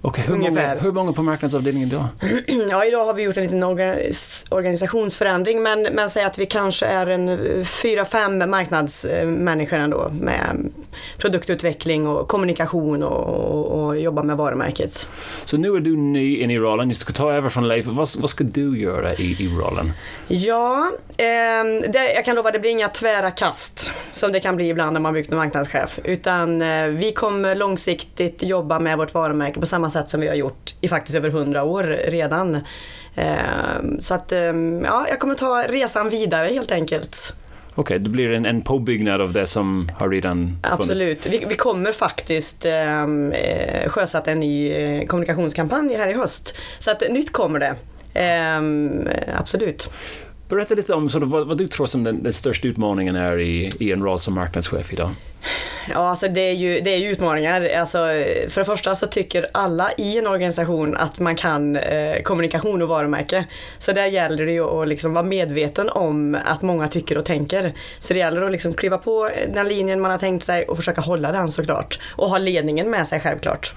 Okej, 0.02 0.24
hur, 0.28 0.36
många, 0.36 0.74
hur 0.74 0.92
många 0.92 1.12
på 1.12 1.22
marknadsavdelningen 1.22 1.88
idag? 1.88 2.04
ja, 2.70 2.84
idag 2.84 3.04
har 3.04 3.14
vi 3.14 3.22
gjort 3.22 3.36
en 3.36 3.42
liten 3.42 3.62
organisationsförändring 4.50 5.62
men, 5.62 5.82
men 5.82 6.10
säg 6.10 6.24
att 6.24 6.38
vi 6.38 6.46
kanske 6.46 6.86
är 6.86 7.06
en 7.06 7.64
fyra, 7.64 8.04
fem 8.04 8.50
marknadsmänniskor 8.50 9.76
ändå 9.76 10.10
med 10.20 10.70
produktutveckling 11.18 12.06
och 12.06 12.28
kommunikation 12.28 13.02
och, 13.02 13.28
och, 13.28 13.86
och 13.86 13.98
jobba 13.98 14.22
med 14.22 14.36
varumärket. 14.36 15.08
Så 15.44 15.56
nu 15.56 15.76
är 15.76 15.80
du 15.80 15.96
ny 15.96 16.36
in 16.42 16.50
i 16.50 16.58
rollen, 16.58 16.88
du 16.88 16.94
ska 16.94 17.12
ta 17.12 17.32
över 17.32 17.48
från 17.48 17.68
Leif. 17.68 17.86
Vad, 17.86 18.08
vad 18.18 18.30
ska 18.30 18.44
du 18.44 18.80
göra 18.80 19.14
i, 19.14 19.36
i 19.38 19.48
rollen? 19.48 19.92
Ja, 20.28 20.90
eh, 21.16 21.90
det, 21.92 22.12
jag 22.14 22.24
kan 22.24 22.36
lova 22.36 22.48
att 22.48 22.54
det 22.54 22.60
blir 22.60 22.70
inga 22.70 22.88
tvära 22.88 23.30
kast 23.30 23.90
som 24.12 24.32
det 24.32 24.40
kan 24.40 24.56
bli 24.56 24.68
ibland 24.68 24.92
när 24.92 25.00
man 25.00 25.16
en 25.16 25.36
marknadschef. 25.36 25.98
Utan 26.04 26.62
eh, 26.62 26.86
vi 26.86 27.12
kommer 27.12 27.54
långsiktigt 27.54 28.42
jobba 28.42 28.78
med 28.78 28.98
vårt 28.98 29.14
varumärke 29.14 29.60
på 29.60 29.66
samma 29.66 29.89
sätt 29.90 30.08
som 30.08 30.20
vi 30.20 30.28
har 30.28 30.34
gjort 30.34 30.74
i 30.80 30.88
faktiskt 30.88 31.16
över 31.16 31.30
hundra 31.30 31.64
år 31.64 31.82
redan. 32.04 32.58
Ehm, 33.14 34.00
så 34.00 34.14
att 34.14 34.32
ehm, 34.32 34.84
ja, 34.84 35.06
jag 35.08 35.18
kommer 35.18 35.34
ta 35.34 35.64
resan 35.68 36.10
vidare 36.10 36.48
helt 36.48 36.72
enkelt. 36.72 37.34
Okej, 37.70 37.82
okay, 37.82 37.98
det 37.98 38.10
blir 38.10 38.30
en, 38.30 38.46
en 38.46 38.62
påbyggnad 38.62 39.20
av 39.20 39.32
det 39.32 39.46
som 39.46 39.90
har 39.98 40.08
redan 40.08 40.36
funnits? 40.36 40.90
Absolut. 40.90 41.26
Vi, 41.26 41.44
vi 41.48 41.54
kommer 41.54 41.92
faktiskt 41.92 42.64
ehm, 42.64 43.32
eh, 43.32 43.88
sjösätta 43.88 44.30
en 44.30 44.40
ny 44.40 44.72
eh, 44.72 45.06
kommunikationskampanj 45.06 45.94
här 45.94 46.08
i 46.08 46.12
höst. 46.12 46.58
Så 46.78 46.90
att 46.90 47.02
nytt 47.10 47.32
kommer 47.32 47.58
det. 47.58 47.74
Eh, 48.20 48.60
absolut. 49.38 49.90
Berätta 50.48 50.74
lite 50.74 50.94
om 50.94 51.08
så 51.08 51.18
vad, 51.18 51.46
vad, 51.46 51.58
du 51.58 51.66
tror 51.66 51.86
som 51.86 52.04
den, 52.04 52.22
den 52.22 52.32
största 52.32 52.68
utmaningen 52.68 53.16
är 53.16 53.40
i, 53.40 53.70
i 53.80 53.92
en 53.92 54.02
roll 54.02 54.20
som 54.20 54.34
marknadschef 54.34 54.92
idag. 54.92 55.10
Ja, 55.88 56.10
alltså 56.10 56.28
det 56.28 56.40
är 56.40 56.52
ju, 56.52 56.80
det 56.80 56.90
är 56.90 56.96
ju 56.96 57.10
utmaningar. 57.10 57.68
Alltså, 57.76 57.98
för 58.48 58.54
det 58.60 58.64
första 58.64 58.94
så 58.94 59.06
tycker 59.06 59.46
alla 59.52 59.90
i 59.96 60.18
en 60.18 60.26
organisation 60.26 60.96
att 60.96 61.18
man 61.18 61.36
kan 61.36 61.76
eh, 61.76 62.22
kommunikation 62.22 62.82
och 62.82 62.88
varumärke. 62.88 63.44
Så 63.78 63.92
där 63.92 64.06
gäller 64.06 64.46
det 64.46 64.52
ju 64.52 64.64
att 64.64 64.88
liksom 64.88 65.14
vara 65.14 65.24
medveten 65.24 65.88
om 65.88 66.38
att 66.44 66.62
många 66.62 66.88
tycker 66.88 67.18
och 67.18 67.24
tänker. 67.24 67.72
Så 67.98 68.14
det 68.14 68.20
gäller 68.20 68.42
att 68.42 68.52
liksom 68.52 68.72
kliva 68.72 68.98
på 68.98 69.30
den 69.48 69.68
linjen 69.68 70.00
man 70.00 70.10
har 70.10 70.18
tänkt 70.18 70.44
sig 70.44 70.64
och 70.64 70.76
försöka 70.76 71.00
hålla 71.00 71.32
den 71.32 71.52
såklart. 71.52 71.98
Och 72.16 72.30
ha 72.30 72.38
ledningen 72.38 72.90
med 72.90 73.06
sig 73.06 73.20
självklart. 73.20 73.74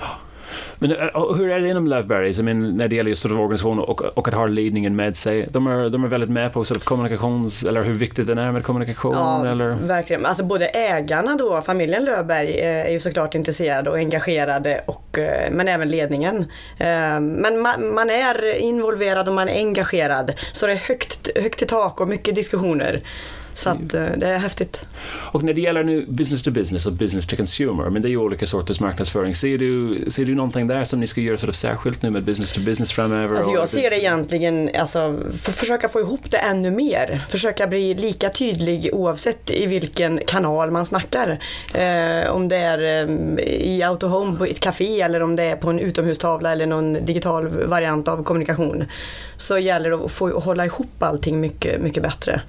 Men 0.80 0.92
eh, 0.92 1.36
hur 1.38 1.50
är 1.50 1.60
det 1.60 1.68
inom 1.68 1.88
Loveberries, 1.88 2.40
I 2.40 2.44
mean, 2.44 2.78
när 2.78 2.88
det 2.88 2.96
gäller 2.96 3.10
just 3.10 3.22
sort 3.22 3.32
of 3.32 3.38
organisation 3.38 3.80
och, 3.80 4.02
och 4.02 4.28
att 4.28 4.34
ha 4.34 4.46
ledningen 4.46 4.96
med 4.96 5.16
sig? 5.16 5.48
De 5.52 5.68
är, 5.68 5.90
de 5.90 6.04
är 6.04 6.08
väldigt 6.08 6.30
med 6.30 6.54
på 6.54 6.66
sort 6.66 6.78
of 6.78 6.84
kommunikations, 6.84 7.64
eller 7.66 7.84
hur 7.84 7.94
viktigt 7.96 8.28
det 8.28 8.34
är 8.34 8.52
med 8.52 8.64
kommunikation? 8.64 9.14
Ja, 9.14 9.48
eller? 9.48 9.70
verkligen. 9.70 10.26
Alltså 10.26 10.44
både 10.44 10.68
ägarna 10.68 11.36
då, 11.36 11.62
familjen 11.62 12.06
Löfberg, 12.06 12.60
eh, 12.60 12.88
är 12.88 12.92
ju 12.92 13.00
såklart 13.00 13.36
intresserade 13.36 13.90
och 13.90 13.98
engagerade, 13.98 14.84
och, 14.86 15.18
eh, 15.18 15.52
men 15.52 15.68
även 15.68 15.90
ledningen. 15.90 16.46
Men 17.20 17.62
man, 17.62 17.94
man 17.94 18.10
är 18.10 18.56
involverad 18.56 19.28
och 19.28 19.34
man 19.34 19.50
är 19.50 19.56
engagerad, 19.56 20.34
så 20.52 20.68
det 20.68 20.74
är 20.74 20.78
högt, 20.78 21.30
högt 21.36 21.62
i 21.62 21.66
tak 21.66 22.02
och 22.02 22.08
mycket 22.08 22.36
diskussioner. 22.36 23.02
Så 23.54 23.70
att, 23.70 23.94
eh, 23.94 24.06
det 24.18 24.28
är 24.28 24.38
häftigt. 24.38 24.86
Och 25.06 25.44
när 25.44 25.54
det 25.54 25.62
gäller 25.62 25.84
nu 25.84 26.06
business 26.06 26.44
to 26.44 26.52
business 26.52 26.86
och 26.86 26.94
business 26.94 27.28
to 27.28 27.36
consumer, 27.36 27.90
men 27.90 28.02
det 28.02 28.08
är 28.08 28.10
ju 28.10 28.18
olika 28.18 28.46
sorters 28.46 28.80
marknadsföring. 28.80 29.36
Ser 29.36 29.58
du, 29.58 30.06
ser 30.08 30.26
du 30.26 30.36
någonting 30.36 30.68
där 30.68 30.84
som 30.84 31.00
ni 31.00 31.08
ska 31.08 31.22
göra 31.22 31.38
sort 31.38 31.50
of 31.50 31.56
särskilt 31.56 32.02
nu 32.02 32.10
med 32.10 32.24
business 32.24 32.54
to 32.54 32.62
business 32.62 32.92
framöver? 32.92 33.36
Alltså 33.36 33.52
jag 33.52 33.70
ser 33.70 33.90
det 33.90 34.00
egentligen, 34.00 34.70
alltså, 34.80 35.20
för 35.40 35.52
försöka 35.52 35.90
få 35.90 36.00
ihop 36.00 36.22
det 36.30 36.38
ännu 36.38 36.72
mer. 36.72 37.26
Försöka 37.30 37.68
bli 37.68 37.94
lika 37.94 38.30
tydlig 38.30 38.90
oavsett 38.94 39.52
i 39.52 39.66
vilken 39.66 40.20
kanal 40.28 40.72
man 40.72 40.86
snackar. 40.86 41.40
Eh, 41.74 42.30
om 42.32 42.48
det 42.48 42.58
är 42.58 43.10
eh, 43.10 43.44
i 43.46 43.84
Autohome 43.84 44.38
på 44.38 44.46
ett 44.46 44.60
café 44.60 45.02
eller 45.02 45.22
om 45.22 45.36
det 45.36 45.44
är 45.44 45.56
på 45.56 45.70
en 45.70 45.80
utomhustavla 45.80 46.52
eller 46.52 46.66
någon 46.66 47.06
digital 47.06 47.48
variant 47.48 48.08
av 48.08 48.24
kommunikation. 48.24 48.86
Så 49.38 49.58
gäller 49.58 49.90
det 49.90 49.96
att 49.96 50.12
få 50.12 50.40
hålla 50.40 50.66
ihop 50.66 51.04
allting 51.04 51.40
mycket, 51.40 51.82
mycket 51.82 52.04
bättre. 52.04 52.42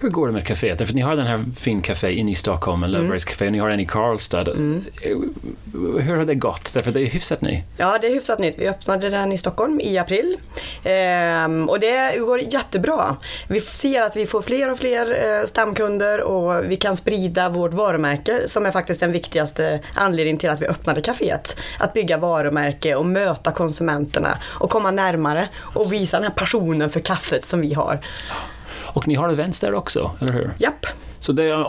Hur 0.00 0.08
går 0.08 0.26
det 0.26 0.32
med 0.32 0.46
kaféet? 0.48 0.86
För 0.86 0.94
ni 0.94 1.00
har 1.00 1.16
den 1.16 1.26
här 1.26 1.40
fin 1.56 1.82
café 1.82 2.12
inne 2.12 2.30
i 2.30 2.34
Stockholm, 2.34 2.82
en 2.82 2.90
Loverace 2.90 3.08
mm. 3.08 3.18
café, 3.18 3.50
ni 3.50 3.58
har 3.58 3.70
en 3.70 3.80
i 3.80 3.86
Karlstad. 3.86 4.40
Mm. 4.40 4.84
Hur 6.00 6.16
har 6.16 6.24
det 6.24 6.34
gått? 6.34 6.74
Därför 6.74 6.90
det 6.90 7.00
är 7.00 7.06
hyfsat 7.06 7.40
nytt. 7.40 7.64
Ja, 7.76 7.98
det 8.00 8.06
är 8.06 8.10
hyfsat 8.10 8.38
nytt. 8.38 8.58
Vi 8.58 8.68
öppnade 8.68 9.10
den 9.10 9.32
i 9.32 9.38
Stockholm 9.38 9.80
i 9.80 9.98
april. 9.98 10.36
Ehm, 10.84 11.68
och 11.68 11.80
det 11.80 12.18
går 12.18 12.40
jättebra. 12.40 13.16
Vi 13.48 13.60
ser 13.60 14.02
att 14.02 14.16
vi 14.16 14.26
får 14.26 14.42
fler 14.42 14.70
och 14.70 14.78
fler 14.78 15.38
eh, 15.40 15.46
stamkunder 15.46 16.20
och 16.20 16.70
vi 16.70 16.76
kan 16.76 16.96
sprida 16.96 17.48
vårt 17.48 17.74
varumärke 17.74 18.48
som 18.48 18.66
är 18.66 18.70
faktiskt 18.70 19.00
den 19.00 19.12
viktigaste 19.12 19.80
anledningen 19.94 20.38
till 20.38 20.50
att 20.50 20.62
vi 20.62 20.66
öppnade 20.66 21.00
kaféet. 21.00 21.56
Att 21.78 21.92
bygga 21.92 22.16
varumärke 22.16 22.94
och 22.94 23.06
möta 23.06 23.52
konsumenterna 23.52 24.38
och 24.44 24.70
komma 24.70 24.90
närmare 24.90 25.48
och 25.58 25.92
visa 25.92 26.16
den 26.16 26.24
här 26.24 26.30
passionen 26.30 26.90
för 26.90 27.00
kaffet 27.00 27.44
som 27.44 27.60
vi 27.60 27.74
har. 27.74 28.00
Och 28.92 29.08
ni 29.08 29.14
har 29.14 29.28
events 29.28 29.60
där 29.60 29.74
också, 29.74 30.10
eller 30.20 30.32
hur? 30.32 30.50
Japp. 30.58 30.86
Så 31.20 31.32
det, 31.32 31.64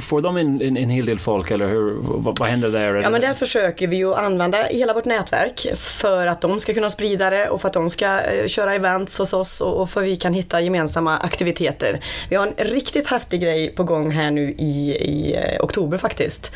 får 0.00 0.20
de 0.20 0.36
en, 0.36 0.62
en, 0.62 0.76
en 0.76 0.90
hel 0.90 1.06
del 1.06 1.18
folk 1.18 1.50
eller 1.50 1.68
hur, 1.68 1.96
vad, 2.00 2.38
vad 2.38 2.48
händer 2.48 2.70
där? 2.70 2.94
Ja 2.94 3.10
men 3.10 3.20
där 3.20 3.34
försöker 3.34 3.86
vi 3.86 3.96
ju 3.96 4.14
använda 4.14 4.62
hela 4.62 4.94
vårt 4.94 5.04
nätverk 5.04 5.66
för 5.76 6.26
att 6.26 6.40
de 6.40 6.60
ska 6.60 6.74
kunna 6.74 6.90
sprida 6.90 7.30
det 7.30 7.48
och 7.48 7.60
för 7.60 7.68
att 7.68 7.74
de 7.74 7.90
ska 7.90 8.20
eh, 8.20 8.46
köra 8.46 8.74
events 8.74 9.18
hos 9.18 9.32
oss 9.32 9.60
och, 9.60 9.80
och 9.80 9.90
för 9.90 10.00
att 10.00 10.06
vi 10.06 10.16
kan 10.16 10.34
hitta 10.34 10.60
gemensamma 10.60 11.18
aktiviteter. 11.18 12.00
Vi 12.30 12.36
har 12.36 12.46
en 12.46 12.64
riktigt 12.66 13.08
häftig 13.08 13.42
grej 13.42 13.74
på 13.74 13.84
gång 13.84 14.10
här 14.10 14.30
nu 14.30 14.54
i, 14.58 14.96
i 15.00 15.36
eh, 15.36 15.64
oktober 15.64 15.98
faktiskt 15.98 16.52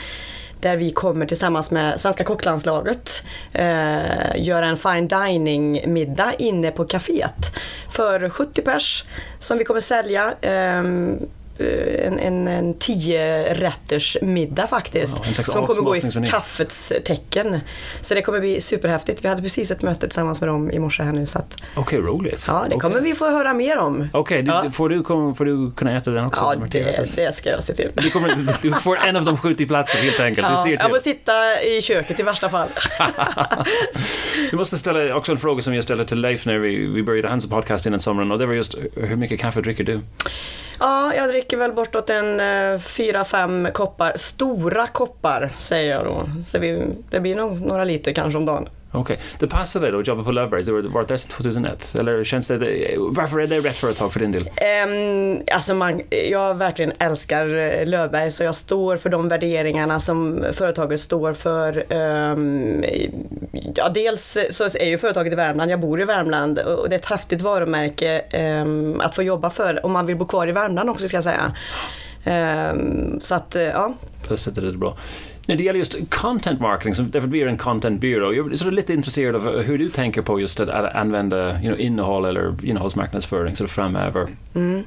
där 0.65 0.77
vi 0.77 0.91
kommer 0.91 1.27
tillsammans 1.27 1.71
med 1.71 2.01
svenska 2.01 2.25
kocklandslaget 2.25 3.25
eh, 3.53 4.37
göra 4.37 4.67
en 4.67 4.77
fine 4.77 5.09
dining 5.09 5.93
middag 5.93 6.35
inne 6.39 6.71
på 6.71 6.85
kaféet 6.85 7.55
för 7.91 8.29
70 8.29 8.63
pers 8.63 9.05
som 9.39 9.59
vi 9.59 9.65
kommer 9.65 9.81
sälja. 9.81 10.35
Eh, 10.41 10.83
en, 11.59 12.19
en, 12.19 12.49
en 12.49 12.75
tio 12.75 13.55
rätters 13.55 14.17
middag 14.23 14.67
faktiskt. 14.67 15.17
Ja, 15.27 15.45
som 15.45 15.67
kommer 15.67 15.83
gå 15.83 15.97
i 15.97 16.27
kaffets 16.27 16.93
tecken. 17.05 17.61
Så 18.01 18.15
det 18.15 18.23
kommer 18.23 18.41
bli 18.41 18.61
superhäftigt. 18.61 19.25
Vi 19.25 19.29
hade 19.29 19.43
precis 19.43 19.71
ett 19.71 19.83
möte 19.83 20.01
tillsammans 20.01 20.41
med 20.41 20.49
dem 20.49 20.71
i 20.71 20.79
morse 20.79 21.03
här 21.03 21.13
nu. 21.13 21.27
Okej, 21.35 21.47
okay, 21.77 21.99
roligt. 21.99 22.45
Ja, 22.49 22.67
det 22.71 22.77
kommer 22.77 23.01
vi 23.01 23.15
få 23.15 23.31
höra 23.31 23.55
mer 23.55 23.79
om. 23.79 24.09
Okej, 24.13 24.43
okay, 24.43 24.55
ja. 24.65 24.71
får, 24.71 24.89
du, 24.89 25.05
får 25.35 25.45
du 25.45 25.73
kunna 25.73 25.97
äta 25.97 26.11
den 26.11 26.25
också? 26.25 26.55
Ja, 26.61 26.67
det, 26.71 27.17
det 27.17 27.35
ska 27.35 27.51
jag 27.51 27.63
se 27.63 27.75
till. 27.75 27.91
Du, 27.95 28.11
kommer, 28.11 28.57
du 28.63 28.73
får 28.73 28.97
en 28.97 29.17
av 29.17 29.25
de 29.25 29.37
70 29.37 29.67
platser 29.67 29.99
helt 29.99 30.21
enkelt. 30.21 30.47
Ja, 30.51 30.69
jag 30.69 30.91
får 30.91 30.99
sitta 30.99 31.63
i 31.63 31.83
köket 31.83 32.21
i 32.21 32.23
värsta 32.23 32.49
fall. 32.49 32.69
vi 34.51 34.57
måste 34.57 34.79
ställa 34.79 35.17
också 35.17 35.33
en 35.33 35.39
fråga 35.39 35.63
som 35.63 35.75
jag 35.75 35.85
ställde 35.85 36.05
till 36.05 36.21
Leif 36.21 36.47
när 36.47 36.59
vi, 36.59 36.87
vi 36.87 37.03
började 37.03 37.29
hans 37.29 37.49
podcast 37.49 37.87
innan 37.87 38.01
sommaren 38.01 38.33
och 38.33 38.39
det 38.39 38.47
var 38.47 38.55
just 38.55 38.75
hur 38.97 39.17
mycket 39.17 39.41
kaffe 39.41 39.61
dricker 39.61 39.85
du? 39.85 40.01
Ja, 40.79 41.15
jag 41.15 41.29
dricker 41.29 41.44
väl 41.53 41.73
bortåt 41.73 42.11
en 42.11 42.41
eh, 42.41 42.79
fyra, 42.79 43.25
fem 43.25 43.69
koppar. 43.73 44.13
Stora 44.17 44.87
koppar 44.87 45.51
säger 45.57 45.91
jag 45.91 46.05
då. 46.05 46.23
Så 46.45 46.59
vi, 46.59 46.87
det 47.11 47.21
blir 47.21 47.37
nog 47.37 47.61
några 47.61 47.85
liter 47.85 48.13
kanske 48.13 48.39
om 48.39 48.47
dagen. 48.47 48.69
Okej, 48.97 49.19
det 49.39 49.47
passar 49.47 49.81
dig 49.81 49.93
då 49.93 49.99
att 49.99 50.07
jobba 50.07 50.25
på 50.25 50.33
Löfbergs, 50.33 50.67
du 50.67 50.89
varit 50.89 51.09
där 51.09 51.17
sedan 51.17 51.31
2001. 51.31 51.95
Eller 51.99 52.25
känns 52.25 52.47
det, 52.47 52.59
varför 52.99 53.39
är 53.39 53.47
det 53.47 53.61
rätt 53.61 53.77
företag 53.77 54.13
för 54.13 54.21
din 54.21 54.33
del? 54.33 54.43
Um, 54.43 55.43
alltså 55.53 55.75
man, 55.75 56.01
jag 56.31 56.55
verkligen 56.55 56.93
älskar 56.99 57.57
eh, 57.57 57.87
Löfbergs 57.87 58.41
och 58.41 58.47
jag 58.47 58.57
står 58.57 58.97
för 58.97 59.11
de 59.11 59.29
värderingarna 59.29 60.01
som 60.01 60.45
företaget 60.53 61.01
står 61.01 61.33
för. 61.33 61.93
Um, 61.93 62.85
ja, 63.75 63.89
dels 63.89 64.39
så 64.51 64.65
är 64.65 64.87
ju 64.87 64.99
företaget 64.99 65.33
i 65.33 65.37
Värmland, 65.37 65.71
jag 65.71 65.81
bor 65.81 66.01
i 66.01 66.05
Värmland 66.05 66.59
och 66.59 66.89
det 66.89 66.97
är 66.97 66.99
ett 66.99 67.07
häftigt 67.07 67.43
varumärke 67.43 68.23
um, 68.63 69.01
att 69.01 69.15
få 69.15 69.23
jobba 69.23 69.51
för 69.51 69.87
om 69.87 69.93
man 69.93 70.07
vill 70.07 70.17
bo 70.17 70.27
kvar 70.27 70.47
i 70.47 70.53
Värmland 70.53 70.91
också 70.91 71.09
ska 71.09 71.17
jag 71.17 71.25
säga. 71.25 71.53
så 73.21 73.35
att, 73.35 73.55
ja. 73.55 73.95
På 74.27 74.33
det 74.33 74.39
sättet 74.39 74.65
är 74.65 74.67
det 74.67 74.79
bra. 74.79 74.97
När 75.47 75.57
det 75.57 75.63
gäller 75.63 75.79
just 75.79 76.11
content 76.11 76.61
marketing, 76.61 77.11
därför 77.11 77.29
att 77.29 77.35
vi 77.35 77.43
är 77.43 77.47
en 77.47 77.59
contentbyrå, 77.59 78.35
jag 78.35 78.53
är 78.53 78.71
lite 78.71 78.93
intresserad 78.93 79.37
av 79.37 79.63
hur 79.63 79.79
du 79.79 79.89
tänker 79.89 80.23
på 80.23 80.41
just 80.41 80.61
att 80.61 80.95
använda 80.95 81.63
you 81.63 81.69
know, 81.69 81.81
innehåll 81.81 82.25
eller 82.25 82.65
innehållsmarknadsföring 82.65 83.57
så 83.57 83.69
framöver. 83.69 84.29
Mm. 84.55 84.85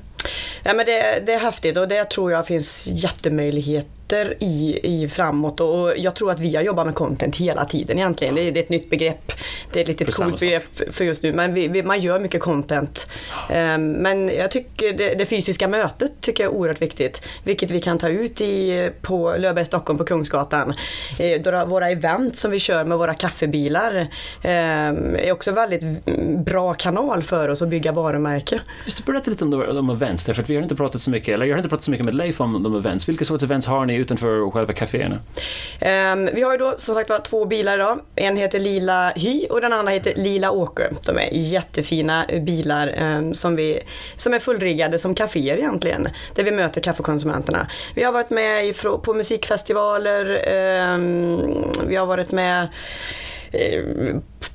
Ja, 0.64 0.74
men 0.74 0.86
det, 0.86 1.24
det 1.26 1.34
är 1.34 1.40
häftigt 1.40 1.78
och 1.78 1.88
det 1.88 2.06
tror 2.06 2.32
jag 2.32 2.48
finns 2.48 2.88
jättemöjlighet 2.92 3.88
sitter 4.08 4.44
i, 4.44 4.80
i 4.84 5.08
framåt 5.08 5.60
och 5.60 5.94
jag 5.98 6.16
tror 6.16 6.32
att 6.32 6.40
vi 6.40 6.56
har 6.56 6.64
jobbat 6.64 6.86
med 6.86 6.96
content 6.96 7.36
hela 7.36 7.66
tiden 7.66 7.98
egentligen. 7.98 8.36
Det 8.36 8.42
är, 8.42 8.52
det 8.52 8.60
är 8.60 8.64
ett 8.64 8.70
nytt 8.70 8.90
begrepp. 8.90 9.32
Det 9.72 9.80
är 9.80 9.82
ett 9.82 9.88
litet 9.88 10.16
coolt 10.16 10.40
begrepp 10.40 10.64
för 10.92 11.06
just 11.06 11.24
nu 11.24 11.34
men 11.34 11.54
vi, 11.54 11.68
vi, 11.68 11.84
man 11.84 12.00
gör 12.00 12.20
mycket 12.20 12.42
content. 12.42 13.10
Um, 13.50 13.92
men 13.92 14.30
jag 14.30 14.52
tycker 14.52 14.94
det, 14.94 15.14
det, 15.14 15.26
fysiska 15.26 15.68
mötet 15.68 16.12
tycker 16.22 16.44
jag 16.44 16.54
är 16.54 16.58
oerhört 16.58 16.82
viktigt. 16.82 17.30
Vilket 17.44 17.72
vi 17.72 17.80
kan 17.80 17.98
ta 17.98 18.10
ut 18.10 18.42
i, 18.42 18.90
på 19.02 19.36
Löfberg 19.38 19.66
Stockholm 19.66 19.98
på 19.98 20.06
Kungsgatan. 20.06 20.74
Eh, 21.20 21.66
våra 21.66 21.90
event 21.90 22.38
som 22.38 22.52
vi 22.52 22.60
kör 22.60 22.84
med 22.84 22.98
våra 22.98 23.14
kaffebilar 23.14 24.08
eh, 24.42 24.52
är 24.52 25.32
också 25.32 25.52
väldigt 25.52 26.06
bra 26.46 26.74
kanal 26.74 27.24
för 27.24 27.50
oss 27.50 27.62
att 27.62 27.70
bygga 27.70 27.92
varumärke. 27.92 28.60
Just 28.86 29.06
berätta 29.06 29.32
lite 29.32 29.44
om 29.44 29.52
de, 29.52 29.76
de 29.76 29.90
events, 29.90 30.26
därför 30.26 30.42
att 30.42 30.50
vi 30.50 30.56
har 30.56 30.64
inte 30.64 30.76
pratat 30.76 31.02
så 31.02 31.12
mycket, 31.12 31.34
eller 31.34 31.46
jag 31.46 31.54
har 31.54 31.60
inte 31.60 31.70
pratat 31.70 31.84
så 31.84 31.92
mycket 31.92 32.06
med 32.06 32.16
Leif 32.16 32.42
om 32.42 32.64
de 32.64 32.76
events. 32.76 33.10
Vilka 33.10 33.26
sorts 33.26 33.44
events 33.44 33.68
har 33.68 33.86
ni 33.86 33.97
utanför 33.98 34.52
själva 34.52 34.74
kaféerna? 34.74 35.16
Um, 36.14 36.30
vi 36.34 36.42
har 36.42 36.52
ju 36.52 36.58
då 36.58 36.74
som 36.78 36.96
sagt 36.96 37.10
var 37.10 37.20
två 37.20 37.46
bilar 37.46 37.78
idag. 37.78 38.00
En 38.16 38.38
heter 38.38 38.60
Lila 38.60 39.14
Hy 39.16 39.46
och 39.50 39.62
den 39.62 39.74
andra 39.74 39.92
heter 39.92 40.14
Lila 40.16 40.52
Åke. 40.52 40.90
De 41.06 41.18
är 41.18 41.30
jättefina 41.32 42.26
bilar 42.42 43.02
um, 43.02 43.34
som, 43.34 43.56
vi, 43.56 43.80
som 44.16 44.34
är 44.34 44.40
fullriggade 44.40 44.98
som 44.98 45.16
kaféer 45.16 45.58
egentligen. 45.58 46.10
Där 46.36 46.44
vi 46.44 46.52
möter 46.52 46.82
kaffekonsumenterna. 46.82 47.68
Vi 47.96 48.04
har 48.04 48.12
varit 48.12 48.30
med 48.30 48.76
på 49.04 49.14
musikfestivaler. 49.14 50.26
Um, 50.94 51.72
vi 51.88 51.96
har 51.96 52.06
varit 52.06 52.32
med 52.32 52.68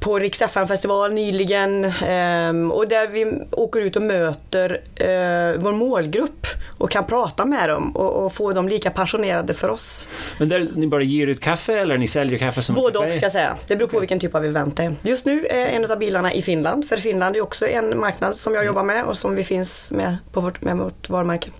på 0.03 0.19
Rix 0.19 0.39
festival 0.39 1.13
nyligen 1.13 1.85
ehm, 1.85 2.73
och 2.73 2.89
där 2.89 3.09
vi 3.09 3.43
åker 3.51 3.81
ut 3.81 3.97
och 3.97 4.03
möter 4.03 4.83
eh, 4.95 5.61
vår 5.61 5.73
målgrupp 5.73 6.47
och 6.79 6.91
kan 6.91 7.05
prata 7.05 7.45
med 7.45 7.69
dem 7.69 7.97
och, 7.97 8.25
och 8.25 8.33
få 8.33 8.53
dem 8.53 8.69
lika 8.69 8.91
passionerade 8.91 9.55
för 9.55 9.69
oss. 9.69 10.09
Men 10.39 10.49
där 10.49 10.67
ni 10.75 10.87
bara 10.87 11.03
ger 11.03 11.27
ut 11.27 11.41
kaffe 11.41 11.79
eller 11.79 11.99
ni 11.99 12.09
säljer 12.09 12.39
kaffe 12.39 12.63
som 12.63 12.75
Både 12.75 12.99
och 12.99 13.13
ska 13.13 13.25
jag 13.25 13.33
säga. 13.33 13.57
Det 13.67 13.77
beror 13.77 13.89
på 13.89 13.91
okay. 13.91 14.01
vilken 14.01 14.21
typ 14.21 14.35
av 14.35 14.45
event 14.45 14.77
det 14.77 14.83
är. 14.83 14.95
Just 15.03 15.27
nu 15.27 15.47
är 15.47 15.67
en 15.67 15.91
av 15.91 15.99
bilarna 15.99 16.35
i 16.35 16.43
Finland, 16.43 16.89
för 16.89 16.97
Finland 16.97 17.37
är 17.37 17.41
också 17.41 17.69
en 17.69 18.01
marknad 18.01 18.37
som 18.37 18.55
jag 18.55 18.63
mm. 18.63 18.67
jobbar 18.67 18.83
med 18.83 19.05
och 19.05 19.17
som 19.17 19.35
vi 19.35 19.45
finns 19.45 19.91
med 19.91 20.17
på 20.33 20.41
vårt, 20.41 20.61
med 20.61 20.77
vårt 20.77 21.09
varumärke. 21.09 21.51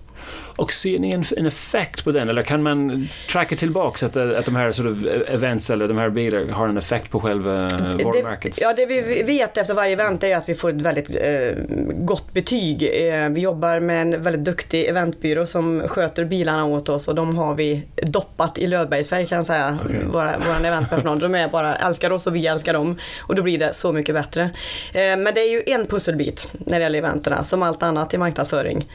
Och 0.55 0.73
ser 0.73 0.99
ni 0.99 1.13
en, 1.13 1.23
en 1.37 1.45
effekt 1.45 2.03
på 2.03 2.11
den 2.11 2.29
eller 2.29 2.43
kan 2.43 2.63
man 2.63 3.07
tracka 3.29 3.55
tillbaks 3.55 4.03
att, 4.03 4.17
att 4.17 4.45
de 4.45 4.55
här 4.55 4.71
sort 4.71 4.85
of 4.85 4.97
events 5.27 5.69
eller 5.69 5.87
de 5.87 5.97
här 5.97 6.09
bilarna 6.09 6.53
har 6.53 6.67
en 6.67 6.77
effekt 6.77 7.11
på 7.11 7.19
själva 7.19 7.69
varumärket? 8.03 8.61
Ja, 8.61 8.73
det 8.73 8.85
vi 8.85 9.23
vet 9.23 9.57
efter 9.57 9.73
varje 9.73 9.93
event 9.93 10.23
är 10.23 10.37
att 10.37 10.49
vi 10.49 10.55
får 10.55 10.69
ett 10.69 10.81
väldigt 10.81 11.15
eh, 11.15 11.63
gott 11.93 12.33
betyg. 12.33 12.83
Eh, 12.83 13.29
vi 13.29 13.41
jobbar 13.41 13.79
med 13.79 14.01
en 14.01 14.23
väldigt 14.23 14.43
duktig 14.43 14.85
eventbyrå 14.85 15.45
som 15.45 15.87
sköter 15.87 16.25
bilarna 16.25 16.65
åt 16.65 16.89
oss 16.89 17.07
och 17.07 17.15
de 17.15 17.37
har 17.37 17.55
vi 17.55 17.83
doppat 18.01 18.57
i 18.57 18.67
Löfbergsfärg 18.67 19.27
kan 19.27 19.35
jag 19.35 19.45
säga. 19.45 19.77
Okay. 19.85 20.03
Våra, 20.03 20.35
vår 20.47 20.65
eventpersonal. 20.65 21.19
De 21.19 21.35
är 21.35 21.47
bara 21.47 21.75
älskar 21.75 22.11
oss 22.11 22.27
och 22.27 22.35
vi 22.35 22.47
älskar 22.47 22.73
dem 22.73 22.99
och 23.19 23.35
då 23.35 23.41
blir 23.41 23.57
det 23.57 23.73
så 23.73 23.91
mycket 23.91 24.15
bättre. 24.15 24.43
Eh, 24.93 25.17
men 25.17 25.33
det 25.33 25.39
är 25.39 25.51
ju 25.51 25.63
en 25.65 25.85
pusselbit 25.85 26.51
när 26.53 26.79
det 26.79 26.83
gäller 26.83 26.99
eventerna 26.99 27.43
som 27.43 27.63
allt 27.63 27.83
annat 27.83 28.13
i 28.13 28.17
marknadsföring. 28.17 28.87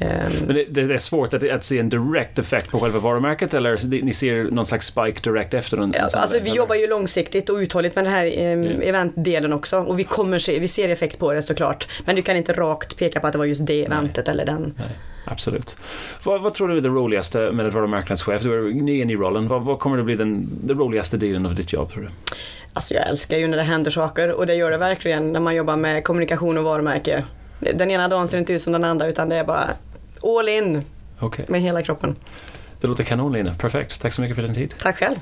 Ehm. 0.00 0.32
Men 0.46 0.54
det, 0.54 0.64
det, 0.64 0.94
är 0.94 0.98
svårt 0.98 1.34
att, 1.34 1.50
att 1.50 1.64
se 1.64 1.78
en 1.78 1.88
direkt 1.88 2.38
effekt 2.38 2.70
på 2.70 2.80
själva 2.80 2.98
varumärket 2.98 3.54
eller 3.54 4.02
ni 4.02 4.12
ser 4.12 4.44
någon 4.44 4.66
slags 4.66 4.86
spike 4.86 5.30
direkt 5.30 5.54
efter? 5.54 5.76
En, 5.76 5.94
en 5.94 6.02
alltså, 6.02 6.38
vi 6.42 6.50
jobbar 6.50 6.74
ju 6.74 6.86
långsiktigt 6.86 7.48
och 7.48 7.56
uthålligt 7.56 7.96
med 7.96 8.04
den 8.04 8.12
här 8.12 8.26
mm. 8.26 8.82
eventdelen 8.82 9.52
också 9.52 9.78
och 9.78 9.98
vi, 9.98 10.04
kommer 10.04 10.38
se, 10.38 10.58
vi 10.58 10.68
ser 10.68 10.88
effekt 10.88 11.18
på 11.18 11.32
det 11.32 11.42
såklart. 11.42 11.88
Men 12.04 12.16
du 12.16 12.22
kan 12.22 12.36
inte 12.36 12.52
rakt 12.52 12.96
peka 12.98 13.20
på 13.20 13.26
att 13.26 13.32
det 13.32 13.38
var 13.38 13.44
just 13.44 13.66
det 13.66 13.84
eventet 13.84 14.26
Nej. 14.26 14.32
eller 14.32 14.46
den. 14.46 14.74
Nej. 14.76 14.88
Absolut. 15.24 15.76
Vad, 16.24 16.42
vad, 16.42 16.54
tror 16.54 16.68
du 16.68 16.76
är 16.76 16.80
det 16.80 16.88
roligaste 16.88 17.52
med 17.52 17.66
att 17.66 17.74
vara 17.74 17.86
marknadschef? 17.86 18.42
Du 18.42 18.68
är 18.68 18.72
ny 18.72 19.02
i 19.02 19.16
rollen. 19.16 19.48
Vad, 19.48 19.62
vad 19.62 19.78
kommer 19.78 19.98
att 19.98 20.04
bli 20.04 20.16
den, 20.16 20.48
den 20.62 20.78
roligaste 20.78 21.16
delen 21.16 21.46
av 21.46 21.54
ditt 21.54 21.72
jobb 21.72 21.90
tror 21.92 22.02
du? 22.02 22.08
Alltså 22.72 22.94
jag 22.94 23.08
älskar 23.08 23.38
ju 23.38 23.46
när 23.46 23.56
det 23.56 23.62
händer 23.62 23.90
saker 23.90 24.32
och 24.32 24.46
det 24.46 24.54
gör 24.54 24.70
det 24.70 24.76
verkligen 24.76 25.32
när 25.32 25.40
man 25.40 25.54
jobbar 25.54 25.76
med 25.76 26.04
kommunikation 26.04 26.58
och 26.58 26.64
varumärke. 26.64 27.24
Den 27.58 27.90
ena 27.90 28.08
dagen 28.08 28.28
ser 28.28 28.36
det 28.36 28.40
inte 28.40 28.52
ut 28.52 28.62
som 28.62 28.72
den 28.72 28.84
andra 28.84 29.06
utan 29.06 29.28
det 29.28 29.36
är 29.36 29.44
bara 29.44 29.70
all 30.22 30.48
in 30.48 30.82
okay. 31.20 31.44
med 31.48 31.60
hela 31.60 31.82
kroppen. 31.82 32.16
Det 32.80 32.86
låter 32.86 33.04
kanon 33.04 33.32
Lina, 33.32 33.54
perfekt. 33.54 34.00
Tack 34.00 34.12
så 34.12 34.22
mycket 34.22 34.36
för 34.36 34.42
din 34.42 34.54
tid. 34.54 34.74
Tack 34.82 34.96
själv. 34.96 35.16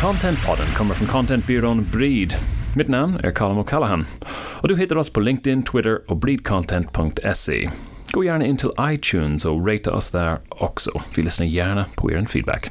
Contentpodden 0.00 0.66
kommer 0.76 0.94
från 0.94 1.08
contentbyrån 1.08 1.86
Breed. 1.92 2.34
Mitt 2.76 2.88
namn 2.88 3.20
är 3.22 3.30
Colin 3.30 3.58
O'Callaghan 3.58 4.04
och 4.60 4.68
du 4.68 4.76
hittar 4.76 4.96
oss 4.96 5.12
på 5.12 5.20
LinkedIn, 5.20 5.62
Twitter 5.62 6.10
och 6.10 6.16
breedcontent.se. 6.16 7.70
Gå 8.12 8.24
gärna 8.24 8.46
in 8.46 8.56
till 8.56 8.70
iTunes 8.80 9.44
och 9.44 9.68
rata 9.68 9.92
oss 9.92 10.10
där 10.10 10.38
också. 10.48 11.02
Vi 11.16 11.22
lyssnar 11.22 11.46
gärna 11.46 11.86
på 11.96 12.12
er 12.12 12.26
feedback. 12.26 12.70